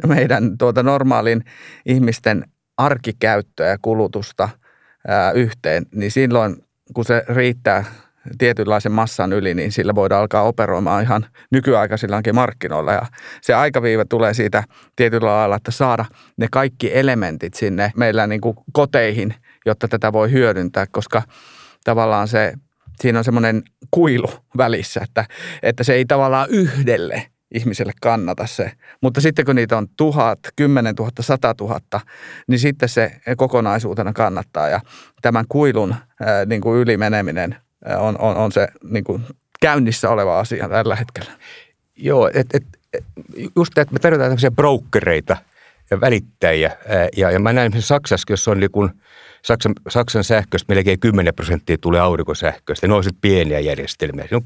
meidän 0.08 0.58
tuota 0.58 0.84
normaalin 0.84 1.44
ihmisten 1.86 2.44
arkikäyttöä 2.78 3.68
ja 3.68 3.78
kulutusta 3.82 4.50
ää, 5.08 5.32
yhteen, 5.32 5.86
niin 5.96 6.12
silloin 6.12 6.56
kun 6.94 7.06
se 7.06 7.24
riittää 7.30 7.86
tietynlaisen 8.38 8.92
massan 8.92 9.34
yli, 9.34 9.54
niin 9.54 9.72
sillä 9.72 9.96
voidaan 9.96 10.22
alkaa 10.22 10.44
operoimaan 10.44 11.04
ihan 11.04 11.26
nykyaikaisillakin 11.52 12.36
markkinoilla. 12.36 12.94
Ja 12.94 13.06
se 13.42 13.54
aikaviive 13.54 14.06
tulee 14.06 14.34
siitä 14.34 14.64
tietyllä 14.96 15.30
lailla, 15.30 15.56
että 15.56 15.72
saada 15.72 16.06
ne 16.38 16.48
kaikki 16.52 16.98
elementit 16.98 17.54
sinne 17.54 17.92
meillä 17.96 18.28
niin 18.28 18.42
kuin 18.42 18.56
koteihin, 18.74 19.34
jotta 19.66 19.88
tätä 19.88 20.14
voi 20.14 20.32
hyödyntää, 20.32 20.86
koska 20.92 21.22
tavallaan 21.84 22.28
se, 22.28 22.54
siinä 23.02 23.20
on 23.20 23.24
semmoinen 23.24 23.64
kuilu 23.92 24.30
välissä, 24.58 25.02
että, 25.04 25.26
että 25.64 25.84
se 25.84 25.94
ei 25.94 26.06
tavallaan 26.06 26.50
yhdelle 26.50 27.28
ihmiselle 27.54 27.94
kannata 28.02 28.48
se. 28.48 28.72
Mutta 29.02 29.22
sitten 29.22 29.46
kun 29.46 29.56
niitä 29.56 29.78
on 29.78 29.88
tuhat, 29.98 30.40
kymmenen 30.56 30.96
tuhatta, 30.96 31.24
sata 31.24 31.54
tuhatta, 31.54 32.00
niin 32.48 32.60
sitten 32.60 32.90
se 32.90 33.12
kokonaisuutena 33.38 34.14
kannattaa. 34.14 34.70
Ja 34.70 34.80
tämän 35.22 35.46
kuilun 35.50 35.96
ää, 36.20 36.46
niin 36.46 36.62
kuin 36.62 36.80
ylimeneminen 36.80 37.56
on, 37.98 38.16
on, 38.20 38.36
on 38.36 38.52
se 38.52 38.68
niin 38.84 39.04
kuin 39.04 39.24
käynnissä 39.62 40.10
oleva 40.10 40.40
asia 40.40 40.70
tällä 40.70 40.96
hetkellä. 40.96 41.32
Joo, 41.96 42.30
et, 42.34 42.48
et, 42.54 42.64
just 43.56 43.78
että 43.78 43.94
me 43.94 44.00
tarvitaan 44.00 44.30
tämmöisiä 44.30 44.52
brokereita 44.52 45.38
ja 45.92 46.02
välittäjiä. 46.02 46.78
Ja, 47.18 47.32
ja 47.32 47.40
mä 47.40 47.54
näin 47.54 47.82
Saksassa, 47.82 48.26
jos 48.30 48.48
on 48.48 48.60
niin 48.60 48.72
kuin 48.72 48.92
Saksan, 49.46 49.74
Saksan 49.90 50.24
sähköstä 50.24 50.74
melkein 50.74 51.00
10 51.00 51.34
prosenttia 51.34 51.78
tulee 51.78 52.02
aurinkosähköstä. 52.02 52.88
Ne 52.88 52.94
on 52.94 53.04
pieniä 53.22 53.60
järjestelmiä. 53.60 54.28
Se 54.30 54.36
on 54.36 54.42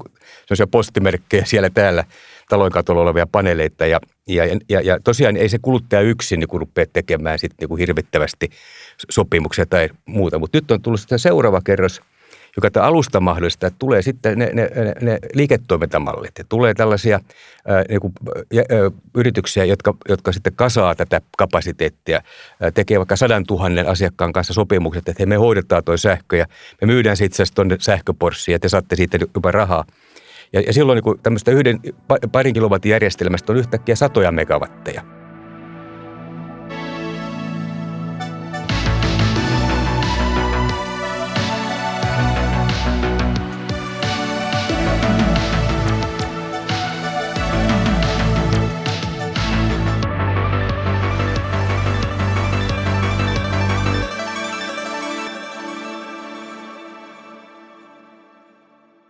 sellaisia 0.46 0.66
postimerkkejä 0.66 1.44
siellä 1.44 1.70
täällä 1.70 2.04
talon 2.48 2.70
katolla 2.70 3.02
olevia 3.02 3.26
paneeleita. 3.26 3.86
Ja, 3.86 4.00
ja, 4.28 4.44
ja, 4.68 4.80
ja 4.80 5.00
tosiaan 5.04 5.36
ei 5.36 5.48
se 5.48 5.58
kuluttaja 5.62 6.02
yksin 6.02 6.40
niin 6.40 6.60
rupea 6.60 6.86
tekemään 6.92 7.38
sit 7.38 7.52
niin 7.60 7.78
hirvittävästi 7.78 8.48
sopimuksia 9.10 9.66
tai 9.66 9.88
muuta. 10.06 10.38
Mutta 10.38 10.58
nyt 10.58 10.70
on 10.70 10.82
tullut 10.82 11.00
sitten 11.00 11.18
seuraava 11.18 11.60
kerros– 11.64 12.00
joka 12.58 12.70
tämä 12.70 12.86
alusta 12.86 13.20
mahdollistaa, 13.20 13.66
että 13.66 13.78
tulee 13.78 14.02
sitten 14.02 14.38
ne, 14.38 14.50
ne, 14.52 14.70
ne, 14.74 14.94
ne 15.00 15.18
liiketoimintamallit 15.34 16.38
ja 16.38 16.44
tulee 16.48 16.74
tällaisia 16.74 17.20
ää, 17.66 17.84
niin 17.88 18.00
kuin, 18.00 18.12
ä, 18.58 18.62
yrityksiä, 19.14 19.64
jotka, 19.64 19.94
jotka 20.08 20.32
sitten 20.32 20.52
kasaa 20.56 20.94
tätä 20.94 21.20
kapasiteettia, 21.38 22.20
ää, 22.60 22.70
tekee 22.70 22.98
vaikka 22.98 23.16
sadan 23.16 23.44
tuhannen 23.46 23.88
asiakkaan 23.88 24.32
kanssa 24.32 24.52
sopimukset, 24.52 25.08
että 25.08 25.22
he 25.22 25.26
me 25.26 25.36
hoidetaan 25.36 25.84
tuo 25.84 25.96
sähkö 25.96 26.36
ja 26.36 26.46
me 26.80 26.86
myydään 26.86 27.16
sitten 27.16 27.26
itse 27.26 27.42
asiassa 27.42 27.54
tuonne 27.54 27.76
sähköporssiin 27.80 28.52
ja 28.52 28.58
te 28.58 28.68
saatte 28.68 28.96
siitä 28.96 29.18
jopa 29.34 29.50
rahaa. 29.50 29.84
Ja, 30.52 30.60
ja 30.60 30.72
silloin 30.72 31.02
niin 31.04 31.20
tämmöistä 31.22 31.50
yhden 31.50 31.80
parin 32.32 32.54
kilowatin 32.54 32.90
järjestelmästä 32.90 33.52
on 33.52 33.58
yhtäkkiä 33.58 33.94
satoja 33.94 34.32
megawatteja. 34.32 35.17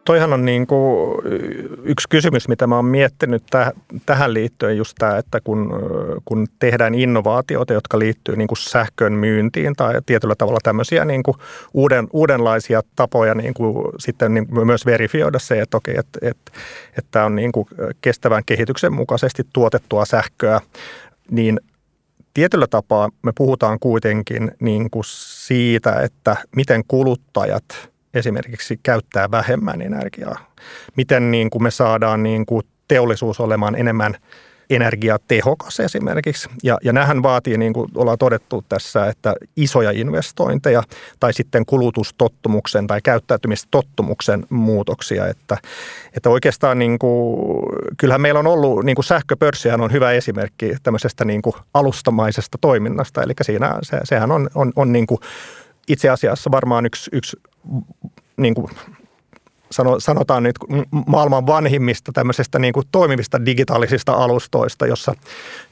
Toihan 0.09 0.33
on 0.33 0.45
niin 0.45 0.67
kuin 0.67 1.19
yksi 1.83 2.09
kysymys, 2.09 2.49
mitä 2.49 2.67
mä 2.67 2.77
oon 2.77 2.85
miettinyt 2.85 3.43
täh, 3.51 3.73
tähän 4.07 4.35
liittyen 4.35 4.77
just 4.77 4.95
tämä, 4.99 5.19
että 5.19 5.41
kun, 5.41 5.73
kun 6.25 6.47
tehdään 6.59 6.95
innovaatioita, 6.95 7.73
jotka 7.73 7.99
liittyy 7.99 8.37
niin 8.37 8.49
kuin 8.49 8.59
sähkön 8.59 9.13
myyntiin 9.13 9.75
tai 9.77 9.95
tietyllä 10.07 10.35
tavalla 10.39 10.59
tämmöisiä 10.63 11.05
niin 11.05 11.23
kuin 11.23 11.37
uuden, 11.75 12.09
uudenlaisia 12.13 12.83
tapoja 12.97 13.35
niin 13.35 13.55
kuin 13.55 13.93
sitten 13.99 14.35
niin 14.35 14.67
myös 14.67 14.87
verifioida 14.87 15.39
se, 15.39 15.61
että 15.61 15.77
okei, 15.77 15.95
että, 15.99 16.19
että, 16.23 16.53
että 16.89 17.09
tämä 17.11 17.25
on 17.25 17.37
niin 17.37 17.53
kuin 17.53 17.69
kestävän 18.01 18.43
kehityksen 18.47 18.93
mukaisesti 18.93 19.43
tuotettua 19.53 20.05
sähköä, 20.05 20.61
niin 21.31 21.61
tietyllä 22.35 22.67
tapaa 22.67 23.09
me 23.23 23.33
puhutaan 23.35 23.79
kuitenkin 23.79 24.51
niin 24.61 24.91
kuin 24.91 25.05
siitä, 25.07 25.93
että 25.93 26.37
miten 26.57 26.83
kuluttajat– 26.89 27.65
esimerkiksi 28.15 28.81
käyttää 28.83 29.31
vähemmän 29.31 29.83
energiaa? 29.83 30.53
Miten 30.97 31.31
niin 31.31 31.51
kuin 31.51 31.63
me 31.63 31.71
saadaan 31.71 32.23
niin 32.23 32.47
kuin 32.47 32.63
teollisuus 32.89 33.41
olemaan 33.41 33.75
enemmän 33.75 34.15
energiatehokas 34.71 35.81
esimerkiksi. 35.81 36.49
Ja, 36.63 36.79
ja 36.85 36.93
nämähän 36.93 37.23
vaatii, 37.23 37.59
niin 37.59 37.73
kuin 37.73 37.91
ollaan 37.95 38.19
todettu 38.19 38.65
tässä, 38.69 39.07
että 39.07 39.35
isoja 39.57 39.91
investointeja 39.91 40.83
tai 41.21 41.33
sitten 41.33 41.67
kulutustottumuksen 41.67 42.87
tai 42.87 43.01
käyttäytymistottumuksen 43.03 44.47
muutoksia. 44.51 45.27
Että, 45.27 45.57
että 46.17 46.31
oikeastaan 46.31 46.79
niin 46.79 46.99
kuin, 46.99 47.39
kyllähän 47.97 48.21
meillä 48.21 48.41
on 48.41 48.47
ollut, 48.47 48.85
niin 48.85 48.97
kuin 48.97 49.05
sähköpörssihän 49.05 49.81
on 49.81 49.93
hyvä 49.93 50.13
esimerkki 50.13 50.77
tämmöisestä 50.83 51.25
niin 51.25 51.43
kuin 51.43 51.55
alustamaisesta 51.75 52.59
toiminnasta. 52.61 53.23
Eli 53.23 53.33
siinä, 53.43 53.79
se, 53.83 54.01
sehän 54.05 54.33
on, 54.33 54.49
on, 54.55 54.73
on 54.77 54.93
niin 54.93 55.07
kuin 55.07 55.19
itse 55.89 56.09
asiassa 56.09 56.51
varmaan 56.51 56.87
yksi, 56.87 57.11
yksi 57.13 57.37
niin 58.37 58.55
kuin 58.55 58.71
sanotaan 59.99 60.43
nyt 60.43 60.57
maailman 61.07 61.47
vanhimmista 61.47 62.13
tämmöisestä 62.13 62.59
niin 62.59 62.73
kuin 62.73 62.87
toimivista 62.93 63.45
digitaalisista 63.45 64.13
alustoista, 64.13 64.87
jossa, 64.87 65.15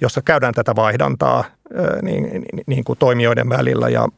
jossa 0.01 0.23
käydään 0.23 0.55
tätä 0.55 0.77
vaihdantaa 0.77 1.45
niin, 2.03 2.23
niin, 2.23 2.45
niin 2.67 2.85
kuin 2.85 2.99
toimijoiden 2.99 3.49
välillä 3.49 3.89
ja, 3.97 4.09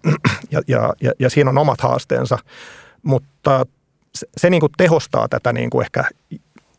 ja, 0.51 0.63
ja, 1.01 1.13
ja, 1.19 1.31
siinä 1.31 1.51
on 1.51 1.59
omat 1.59 1.81
haasteensa, 1.81 2.39
mutta 3.03 3.67
se, 4.15 4.27
se 4.37 4.51
niin 4.51 4.61
kuin 4.61 4.73
tehostaa 4.77 5.29
tätä 5.29 5.53
niin 5.53 5.71
kuin 5.71 5.85
ehkä 5.85 6.05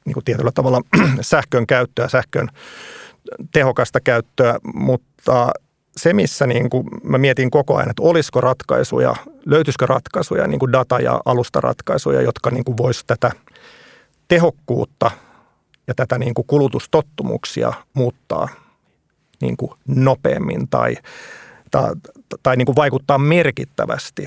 niin 0.05 0.13
kuin 0.13 0.23
tietyllä 0.23 0.51
tavalla 0.51 0.81
sähkön 1.21 1.67
käyttöä, 1.67 2.09
sähkön 2.09 2.47
tehokasta 3.53 3.99
käyttöä, 3.99 4.59
mutta 4.73 5.51
se, 5.97 6.13
missä 6.13 6.47
niin 6.47 6.69
kuin 6.69 6.87
mä 7.03 7.17
mietin 7.17 7.51
koko 7.51 7.75
ajan, 7.75 7.89
että 7.89 8.01
olisiko 8.01 8.41
ratkaisuja, 8.41 9.15
löytyisikö 9.45 9.85
ratkaisuja, 9.85 10.47
niin 10.47 10.59
kuin 10.59 10.71
data- 10.71 10.99
ja 10.99 11.21
alustaratkaisuja, 11.25 12.21
jotka 12.21 12.51
niin 12.51 12.63
kuin 12.63 12.77
voisi 12.77 13.03
tätä 13.07 13.31
tehokkuutta 14.27 15.11
ja 15.87 15.93
tätä 15.95 16.17
niin 16.17 16.33
kuin 16.33 16.47
kulutustottumuksia 16.47 17.73
muuttaa 17.93 18.47
niin 19.41 19.57
kuin 19.57 19.71
nopeammin 19.87 20.67
tai, 20.67 20.95
tai, 21.71 21.91
tai 22.43 22.57
niin 22.57 22.65
kuin 22.65 22.75
vaikuttaa 22.75 23.17
merkittävästi. 23.17 24.25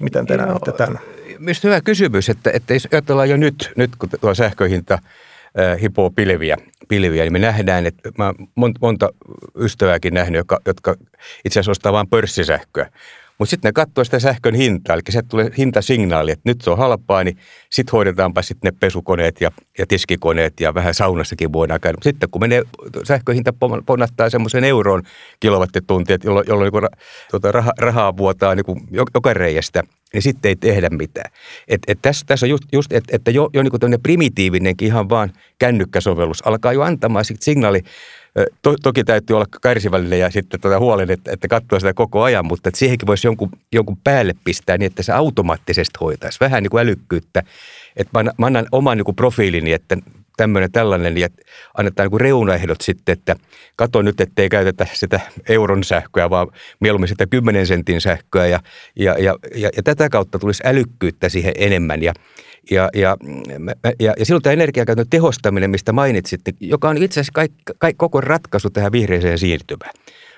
Miten 0.00 0.26
te 0.26 0.36
näette 0.36 0.72
tämän? 0.72 0.98
Minusta 1.38 1.68
hyvä 1.68 1.80
kysymys, 1.80 2.28
että, 2.28 2.50
että 2.54 2.74
jos 2.74 2.88
ajatellaan 2.92 3.30
jo 3.30 3.36
nyt, 3.36 3.72
nyt 3.76 3.90
kun 3.96 4.08
tuo 4.20 4.34
sähköhinta– 4.34 4.98
hipoo 5.80 6.10
pilviä, 6.10 6.56
pilviä, 6.88 7.22
niin 7.24 7.32
me 7.32 7.38
nähdään, 7.38 7.86
että 7.86 8.10
mä 8.18 8.32
monta, 8.54 8.78
monta 8.82 9.08
ystävääkin 9.60 10.14
nähnyt, 10.14 10.38
jotka, 10.38 10.58
jotka 10.66 10.94
itse 11.44 11.60
asiassa 11.60 11.70
ostaa 11.70 11.92
vain 11.92 12.08
pörssisähköä. 12.08 12.90
Mutta 13.38 13.50
sitten 13.50 13.68
ne 13.68 13.72
katsoo 13.72 14.04
sitä 14.04 14.18
sähkön 14.18 14.54
hintaa, 14.54 14.94
eli 14.94 15.02
se 15.10 15.22
tulee 15.22 15.50
hintasignaali, 15.58 16.30
että 16.30 16.50
nyt 16.50 16.60
se 16.60 16.70
on 16.70 16.78
halpaa, 16.78 17.24
niin 17.24 17.38
sitten 17.70 17.92
hoidetaanpa 17.92 18.42
sitten 18.42 18.72
ne 18.72 18.78
pesukoneet 18.80 19.40
ja, 19.40 19.50
ja 19.78 19.86
tiskikoneet 19.86 20.60
ja 20.60 20.74
vähän 20.74 20.94
saunassakin 20.94 21.52
voidaan 21.52 21.80
käydä. 21.80 21.98
Sitten 22.02 22.30
kun 22.30 22.40
menee 22.40 22.62
sähköhinta 23.04 23.52
ponnattaa 23.86 24.30
semmoisen 24.30 24.64
euroon 24.64 25.02
kilowattitunti, 25.40 26.12
jolloin, 26.24 26.46
jolloin 26.48 26.72
niin 26.72 27.00
tuota, 27.30 27.52
raha, 27.52 27.72
rahaa 27.78 28.16
vuotaa 28.16 28.54
niin 28.54 29.06
joka 29.14 29.34
reiästä, 29.34 29.82
niin 30.12 30.22
sitten 30.22 30.48
ei 30.48 30.56
tehdä 30.56 30.88
mitään. 30.90 31.30
Et, 31.68 31.80
et 31.86 31.98
tässä, 32.02 32.26
tässä 32.26 32.46
on 32.46 32.50
just, 32.50 32.64
just 32.72 32.92
että, 32.92 33.30
jo, 33.30 33.50
jo 33.54 33.62
niin 33.62 34.02
primitiivinenkin 34.02 34.88
ihan 34.88 35.08
vaan 35.08 35.32
kännykkäsovellus 35.58 36.46
alkaa 36.46 36.72
jo 36.72 36.82
antamaan 36.82 37.24
signaali 37.40 37.82
To, 38.62 38.74
toki 38.82 39.04
täytyy 39.04 39.36
olla 39.36 39.46
kärsivällinen 39.62 40.18
ja 40.18 40.30
sitten 40.30 40.60
tuota 40.60 40.78
huolen, 40.78 41.10
että, 41.10 41.32
että 41.32 41.48
katsoo 41.48 41.80
sitä 41.80 41.94
koko 41.94 42.22
ajan, 42.22 42.46
mutta 42.46 42.68
että 42.68 42.78
siihenkin 42.78 43.06
voisi 43.06 43.26
jonkun, 43.26 43.50
jonkun 43.72 43.96
päälle 44.04 44.34
pistää 44.44 44.78
niin, 44.78 44.86
että 44.86 45.02
se 45.02 45.12
automaattisesti 45.12 45.98
hoitaisi. 46.00 46.40
Vähän 46.40 46.62
niin 46.62 46.70
kuin 46.70 46.80
älykkyyttä. 46.80 47.42
Että 47.96 48.22
mä, 48.22 48.30
mä 48.38 48.46
annan 48.46 48.66
oman 48.72 48.96
niin 48.96 49.04
kuin 49.04 49.16
profiilini, 49.16 49.72
että 49.72 49.96
tämmöinen 50.38 50.72
tällainen 50.72 51.18
ja 51.18 51.28
annetaan 51.78 52.08
niin 52.10 52.20
reunaehdot 52.20 52.80
sitten, 52.80 53.12
että 53.12 53.36
kato 53.76 54.02
nyt, 54.02 54.20
ettei 54.20 54.48
käytetä 54.48 54.86
sitä 54.92 55.20
euron 55.48 55.84
sähköä, 55.84 56.30
vaan 56.30 56.48
mieluummin 56.80 57.08
sitä 57.08 57.26
10 57.26 57.66
sentin 57.66 58.00
sähköä 58.00 58.46
ja, 58.46 58.60
ja, 58.96 59.14
ja, 59.18 59.34
ja, 59.54 59.70
ja 59.76 59.82
tätä 59.82 60.08
kautta 60.08 60.38
tulisi 60.38 60.62
älykkyyttä 60.66 61.28
siihen 61.28 61.52
enemmän 61.56 62.02
ja 62.02 62.12
ja, 62.70 62.88
ja, 62.94 63.16
ja, 64.00 64.14
ja 64.18 64.24
silloin 64.24 64.42
tämä 64.42 64.52
energiakäytön 64.52 65.08
tehostaminen, 65.10 65.70
mistä 65.70 65.92
mainitsit, 65.92 66.40
niin 66.46 66.56
joka 66.60 66.88
on 66.88 66.96
itse 67.02 67.20
asiassa 67.20 67.32
kaik, 67.32 67.52
kaik, 67.78 67.96
koko 67.98 68.20
ratkaisu 68.20 68.70
tähän 68.70 68.92
vihreiseen 68.92 69.38
siirtymään. 69.38 69.92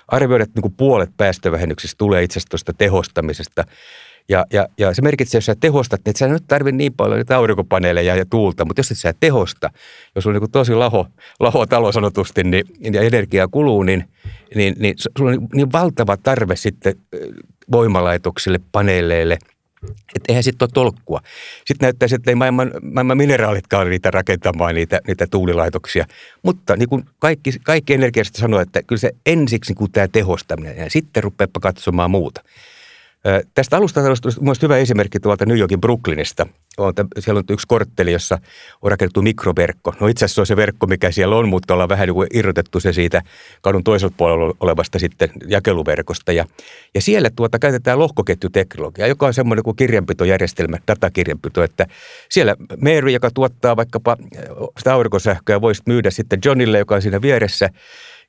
Arvioida, 0.08 0.44
että 0.44 0.56
niin 0.56 0.62
kuin 0.62 0.74
puolet 0.76 1.10
päästövähennyksistä 1.16 1.94
tulee 1.98 2.22
itse 2.22 2.32
asiassa 2.32 2.50
tuosta 2.50 2.72
tehostamisesta. 2.72 3.64
Ja, 4.30 4.46
ja, 4.52 4.68
ja 4.78 4.94
se 4.94 5.02
merkitsee, 5.02 5.38
jos 5.38 5.46
sä 5.46 5.54
tehostat, 5.60 6.00
että 6.06 6.18
sä 6.18 6.28
nyt 6.28 6.44
tarvitse 6.48 6.76
niin 6.76 6.94
paljon 6.94 7.18
niitä 7.18 7.36
aurinkopaneeleja 7.36 8.16
ja 8.16 8.26
tuulta, 8.26 8.64
mutta 8.64 8.80
jos 8.80 8.90
et 8.90 8.98
sä 8.98 9.14
tehosta, 9.20 9.70
jos 10.14 10.26
on 10.26 10.32
niin 10.32 10.50
tosi 10.50 10.74
laho, 10.74 11.06
laho 11.40 11.66
talo 11.66 11.92
sanotusti 11.92 12.44
niin, 12.44 12.64
ja 12.92 13.00
energiaa 13.02 13.48
kuluu, 13.48 13.82
niin, 13.82 14.04
niin, 14.54 14.74
niin 14.78 14.94
sulla 15.18 15.30
on 15.30 15.38
niin, 15.38 15.48
niin 15.54 15.72
valtava 15.72 16.16
tarve 16.16 16.56
sitten 16.56 16.94
voimalaitoksille, 17.72 18.60
paneeleille– 18.72 19.38
että 19.88 20.24
eihän 20.28 20.42
sitten 20.42 20.66
ole 20.66 20.70
tolkkua. 20.74 21.20
Sitten 21.64 21.86
näyttää, 21.86 22.08
että 22.14 22.30
ei 22.30 22.34
maailman, 22.34 22.70
maailman 22.82 23.16
mineraalitkaan 23.16 23.90
niitä 23.90 24.10
rakentamaan 24.10 24.74
niitä, 24.74 25.00
niitä 25.06 25.26
tuulilaitoksia. 25.26 26.04
Mutta 26.42 26.76
niin 26.76 26.88
kuin 26.88 27.04
kaikki, 27.18 27.50
kaikki 27.64 27.94
energiasta 27.94 28.38
sanoo, 28.38 28.60
että 28.60 28.82
kyllä 28.82 29.00
se 29.00 29.10
ensiksi 29.26 29.70
niin 29.70 29.76
kuin 29.76 29.92
tämä 29.92 30.08
tehostaminen 30.08 30.76
ja 30.76 30.90
sitten 30.90 31.22
rupeapa 31.22 31.60
katsomaan 31.60 32.10
muuta. 32.10 32.42
Tästä 33.54 33.76
alustatalosta 33.76 34.26
olisi 34.26 34.42
myös 34.42 34.62
hyvä 34.62 34.76
esimerkki 34.76 35.20
tuolta 35.20 35.46
New 35.46 35.58
Yorkin 35.58 35.80
Brooklynista. 35.80 36.46
On, 36.80 36.92
siellä 37.18 37.38
on 37.38 37.44
yksi 37.50 37.66
kortteli, 37.68 38.12
jossa 38.12 38.38
on 38.82 38.90
rakennettu 38.90 39.22
mikroverkko. 39.22 39.94
No 40.00 40.06
itse 40.06 40.24
asiassa 40.24 40.34
se 40.34 40.40
on 40.40 40.46
se 40.46 40.56
verkko, 40.56 40.86
mikä 40.86 41.10
siellä 41.10 41.36
on, 41.36 41.48
mutta 41.48 41.74
ollaan 41.74 41.88
vähän 41.88 42.08
niin 42.08 42.26
irrotettu 42.34 42.80
se 42.80 42.92
siitä 42.92 43.22
kadun 43.62 43.84
toisella 43.84 44.14
puolella 44.16 44.54
olevasta 44.60 44.98
sitten 44.98 45.30
jakeluverkosta. 45.48 46.32
Ja, 46.32 46.44
ja 46.94 47.00
siellä 47.00 47.30
tuota 47.36 47.58
käytetään 47.58 47.98
lohkoketjuteknologiaa, 47.98 49.08
joka 49.08 49.26
on 49.26 49.34
semmoinen 49.34 49.62
kuin 49.62 49.76
kirjanpitojärjestelmä, 49.76 50.78
datakirjanpito, 50.88 51.62
että 51.62 51.86
siellä 52.28 52.56
Mary, 52.82 53.10
joka 53.10 53.30
tuottaa 53.30 53.76
vaikkapa 53.76 54.16
sitä 54.78 54.94
aurinkosähköä, 54.94 55.60
voisi 55.60 55.82
myydä 55.86 56.10
sitten 56.10 56.38
Johnille, 56.44 56.78
joka 56.78 56.94
on 56.94 57.02
siinä 57.02 57.22
vieressä– 57.22 57.68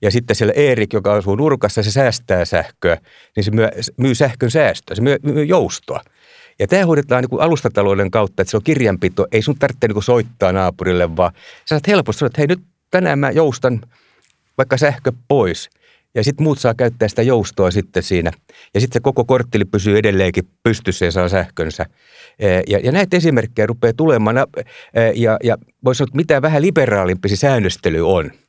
ja 0.02 0.12
sitten 0.12 0.36
siellä 0.36 0.54
Erik, 0.54 0.94
joka 0.94 1.14
asuu 1.14 1.36
nurkassa, 1.36 1.84
se 1.84 1.92
säästää 1.92 2.46
sähköä, 2.46 2.98
niin 3.36 3.44
se 3.44 3.52
myy, 3.98 4.16
sähkön 4.16 4.52
säästöä, 4.52 4.96
se 4.96 5.02
myy 5.02 5.44
joustoa. 5.44 6.02
Ja 6.60 6.68
tämä 6.68 6.86
hoidetaan 6.86 7.24
niin 7.24 7.42
alustatalouden 7.42 8.12
kautta, 8.12 8.42
että 8.42 8.52
se 8.52 8.58
on 8.58 8.64
kirjanpito. 8.64 9.28
Ei 9.32 9.42
sun 9.42 9.60
tarvitse 9.60 9.88
niin 9.88 10.04
soittaa 10.04 10.52
naapurille, 10.52 11.16
vaan 11.16 11.34
sä 11.34 11.66
saat 11.66 11.88
helposti 11.88 12.20
sanoa, 12.20 12.28
että 12.28 12.42
hei 12.42 12.48
nyt 12.48 12.62
tänään 12.92 13.20
mä 13.20 13.32
joustan 13.32 13.82
vaikka 14.58 14.78
sähkö 14.78 15.12
pois. 15.28 15.70
Ja 16.16 16.24
sitten 16.24 16.44
muut 16.44 16.60
saa 16.60 16.74
käyttää 16.74 17.08
sitä 17.08 17.22
joustoa 17.22 17.72
sitten 17.72 18.04
siinä. 18.04 18.32
Ja 18.74 18.80
sitten 18.82 18.94
se 18.94 19.00
koko 19.00 19.26
korttili 19.26 19.66
pysyy 19.66 19.98
edelleenkin 19.98 20.48
pystyssä 20.64 21.06
ja 21.06 21.12
saa 21.12 21.30
sähkönsä. 21.30 21.86
Ja, 22.68 22.80
ja 22.80 22.92
näitä 22.92 23.18
esimerkkejä 23.18 23.66
rupeaa 23.66 23.94
tulemaan. 23.98 24.36
Ja, 25.16 25.38
ja 25.44 25.58
voisi 25.84 25.98
sanoa, 25.98 26.08
että 26.08 26.18
mitä 26.18 26.42
vähän 26.42 26.62
liberaalimpi 26.62 27.30
se 27.30 27.36
säännöstely 27.36 28.08
on– 28.10 28.32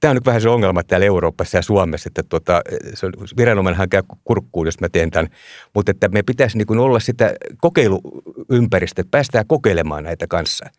tämä 0.00 0.10
on 0.10 0.14
nyt 0.14 0.26
vähän 0.26 0.40
se 0.40 0.48
ongelma 0.48 0.82
täällä 0.82 1.06
Euroopassa 1.06 1.58
ja 1.58 1.62
Suomessa, 1.62 2.08
että 2.08 2.22
tuota, 2.22 2.62
se 2.94 3.06
on, 3.06 3.12
viranomainenhan 3.36 3.88
käy 3.88 4.02
kurkkuun, 4.24 4.66
jos 4.66 4.80
mä 4.80 4.88
teen 4.88 5.10
tämän, 5.10 5.28
mutta 5.74 5.90
että 5.90 6.08
me 6.08 6.22
pitäisi 6.22 6.58
niin 6.58 6.66
kuin 6.66 6.78
olla 6.78 7.00
sitä 7.00 7.34
kokeiluympäristöä, 7.60 9.00
että 9.00 9.10
päästään 9.10 9.46
kokeilemaan 9.46 10.04
näitä 10.04 10.26
kanssa. 10.26 10.70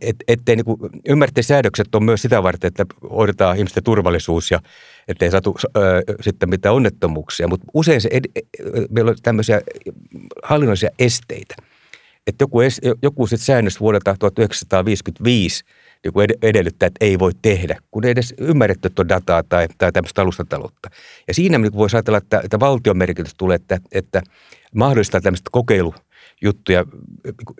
Et, 0.00 0.16
ettei 0.28 0.56
niin 0.56 0.64
kuin, 0.64 0.78
ymmärtää 1.08 1.42
säädökset 1.42 1.94
on 1.94 2.04
myös 2.04 2.22
sitä 2.22 2.42
varten, 2.42 2.68
että 2.68 2.86
hoidetaan 3.10 3.56
ihmisten 3.56 3.84
turvallisuus 3.84 4.50
ja 4.50 4.60
ettei 5.08 5.30
saatu 5.30 5.56
äh, 5.64 5.82
sitten 6.20 6.48
mitään 6.48 6.74
onnettomuuksia, 6.74 7.48
mutta 7.48 7.66
usein 7.74 8.00
se 8.00 8.08
ed, 8.12 8.24
meillä 8.90 9.10
on 9.10 9.16
tämmöisiä 9.22 9.60
hallinnollisia 10.42 10.90
esteitä. 10.98 11.54
Että 12.26 12.42
joku, 12.42 12.58
joku 13.02 13.26
sitten 13.26 13.46
säännös 13.46 13.80
vuodelta 13.80 14.16
1955– 14.18 15.64
joku 16.04 16.20
edellyttää, 16.42 16.86
että 16.86 17.04
ei 17.04 17.18
voi 17.18 17.32
tehdä, 17.42 17.76
kun 17.90 18.04
ei 18.04 18.10
edes 18.10 18.34
ymmärretty 18.38 18.90
tuota 18.90 19.08
dataa 19.08 19.42
tai, 19.42 19.68
tai 19.78 19.92
tämmöistä 19.92 20.22
alustataloutta. 20.22 20.90
Ja 21.28 21.34
siinä 21.34 21.58
niin 21.58 21.72
voisi 21.72 21.96
ajatella, 21.96 22.18
että, 22.18 22.40
että 22.44 22.60
valtion 22.60 22.96
merkitys 22.96 23.34
tulee, 23.34 23.54
että, 23.54 23.78
että 23.92 24.22
mahdollistaa 24.74 25.20
tämmöistä 25.20 25.48
kokeilu– 25.52 25.94
juttuja, 26.42 26.84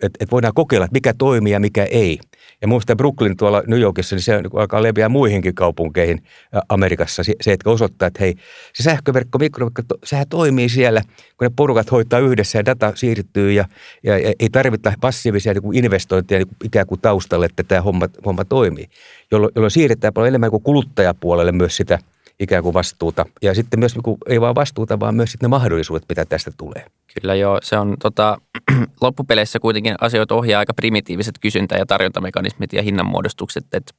että 0.01 0.17
et 0.19 0.31
voidaan 0.31 0.53
kokeilla, 0.53 0.85
että 0.85 0.93
mikä 0.93 1.13
toimii 1.13 1.53
ja 1.53 1.59
mikä 1.59 1.83
ei. 1.83 2.19
Ja 2.61 2.67
muista 2.67 2.95
Brooklyn 2.95 3.37
tuolla 3.37 3.63
New 3.67 3.79
Yorkissa, 3.79 4.15
niin 4.15 4.23
se 4.23 4.41
alkaa 4.53 4.83
leviää 4.83 5.09
muihinkin 5.09 5.55
kaupunkeihin 5.55 6.23
Amerikassa. 6.69 7.23
Se, 7.23 7.53
että 7.53 7.69
osoittaa, 7.69 8.07
että 8.07 8.19
hei, 8.19 8.35
se 8.73 8.83
sähköverkko, 8.83 9.37
mikroverkko, 9.37 9.81
sehän 10.03 10.27
toimii 10.29 10.69
siellä, 10.69 11.01
kun 11.37 11.45
ne 11.45 11.51
porukat 11.55 11.91
hoitaa 11.91 12.19
yhdessä 12.19 12.59
ja 12.59 12.65
data 12.65 12.91
siirtyy 12.95 13.51
ja, 13.51 13.65
ja, 14.03 14.17
ja 14.17 14.33
ei 14.39 14.49
tarvita 14.49 14.93
passiivisia 15.01 15.53
niin 15.53 15.75
investointeja 15.75 16.39
niin 16.39 16.55
ikään 16.63 16.87
kuin 16.87 17.01
taustalle, 17.01 17.45
että 17.45 17.63
tämä 17.63 17.81
homma, 17.81 18.09
homma 18.25 18.45
toimii. 18.45 18.89
Jolloin, 19.31 19.51
jolloin 19.55 19.71
siirretään 19.71 20.13
paljon 20.13 20.27
enemmän 20.27 20.51
kuin 20.51 20.63
kuluttajapuolelle 20.63 21.51
myös 21.51 21.77
sitä– 21.77 21.99
ikään 22.39 22.63
kuin 22.63 22.73
vastuuta. 22.73 23.25
Ja 23.41 23.55
sitten 23.55 23.79
myös 23.79 23.95
niin 23.95 24.17
ei 24.29 24.41
vaan 24.41 24.55
vastuuta, 24.55 24.99
vaan 24.99 25.15
myös 25.15 25.31
sitten 25.31 25.47
ne 25.47 25.49
mahdollisuudet, 25.49 26.05
mitä 26.09 26.25
tästä 26.25 26.51
tulee. 26.57 26.85
Kyllä 27.21 27.35
joo, 27.35 27.59
se 27.63 27.77
on 27.77 27.95
tota, 28.01 28.37
loppupeleissä 29.01 29.59
kuitenkin 29.59 29.95
asioita 30.01 30.35
ohjaa 30.35 30.59
aika 30.59 30.73
primitiiviset 30.73 31.35
kysyntä- 31.41 31.77
ja 31.77 31.85
tarjontamekanismit 31.85 32.73
ja 32.73 32.81
hinnanmuodostukset. 32.81 33.65
Et 33.73 33.95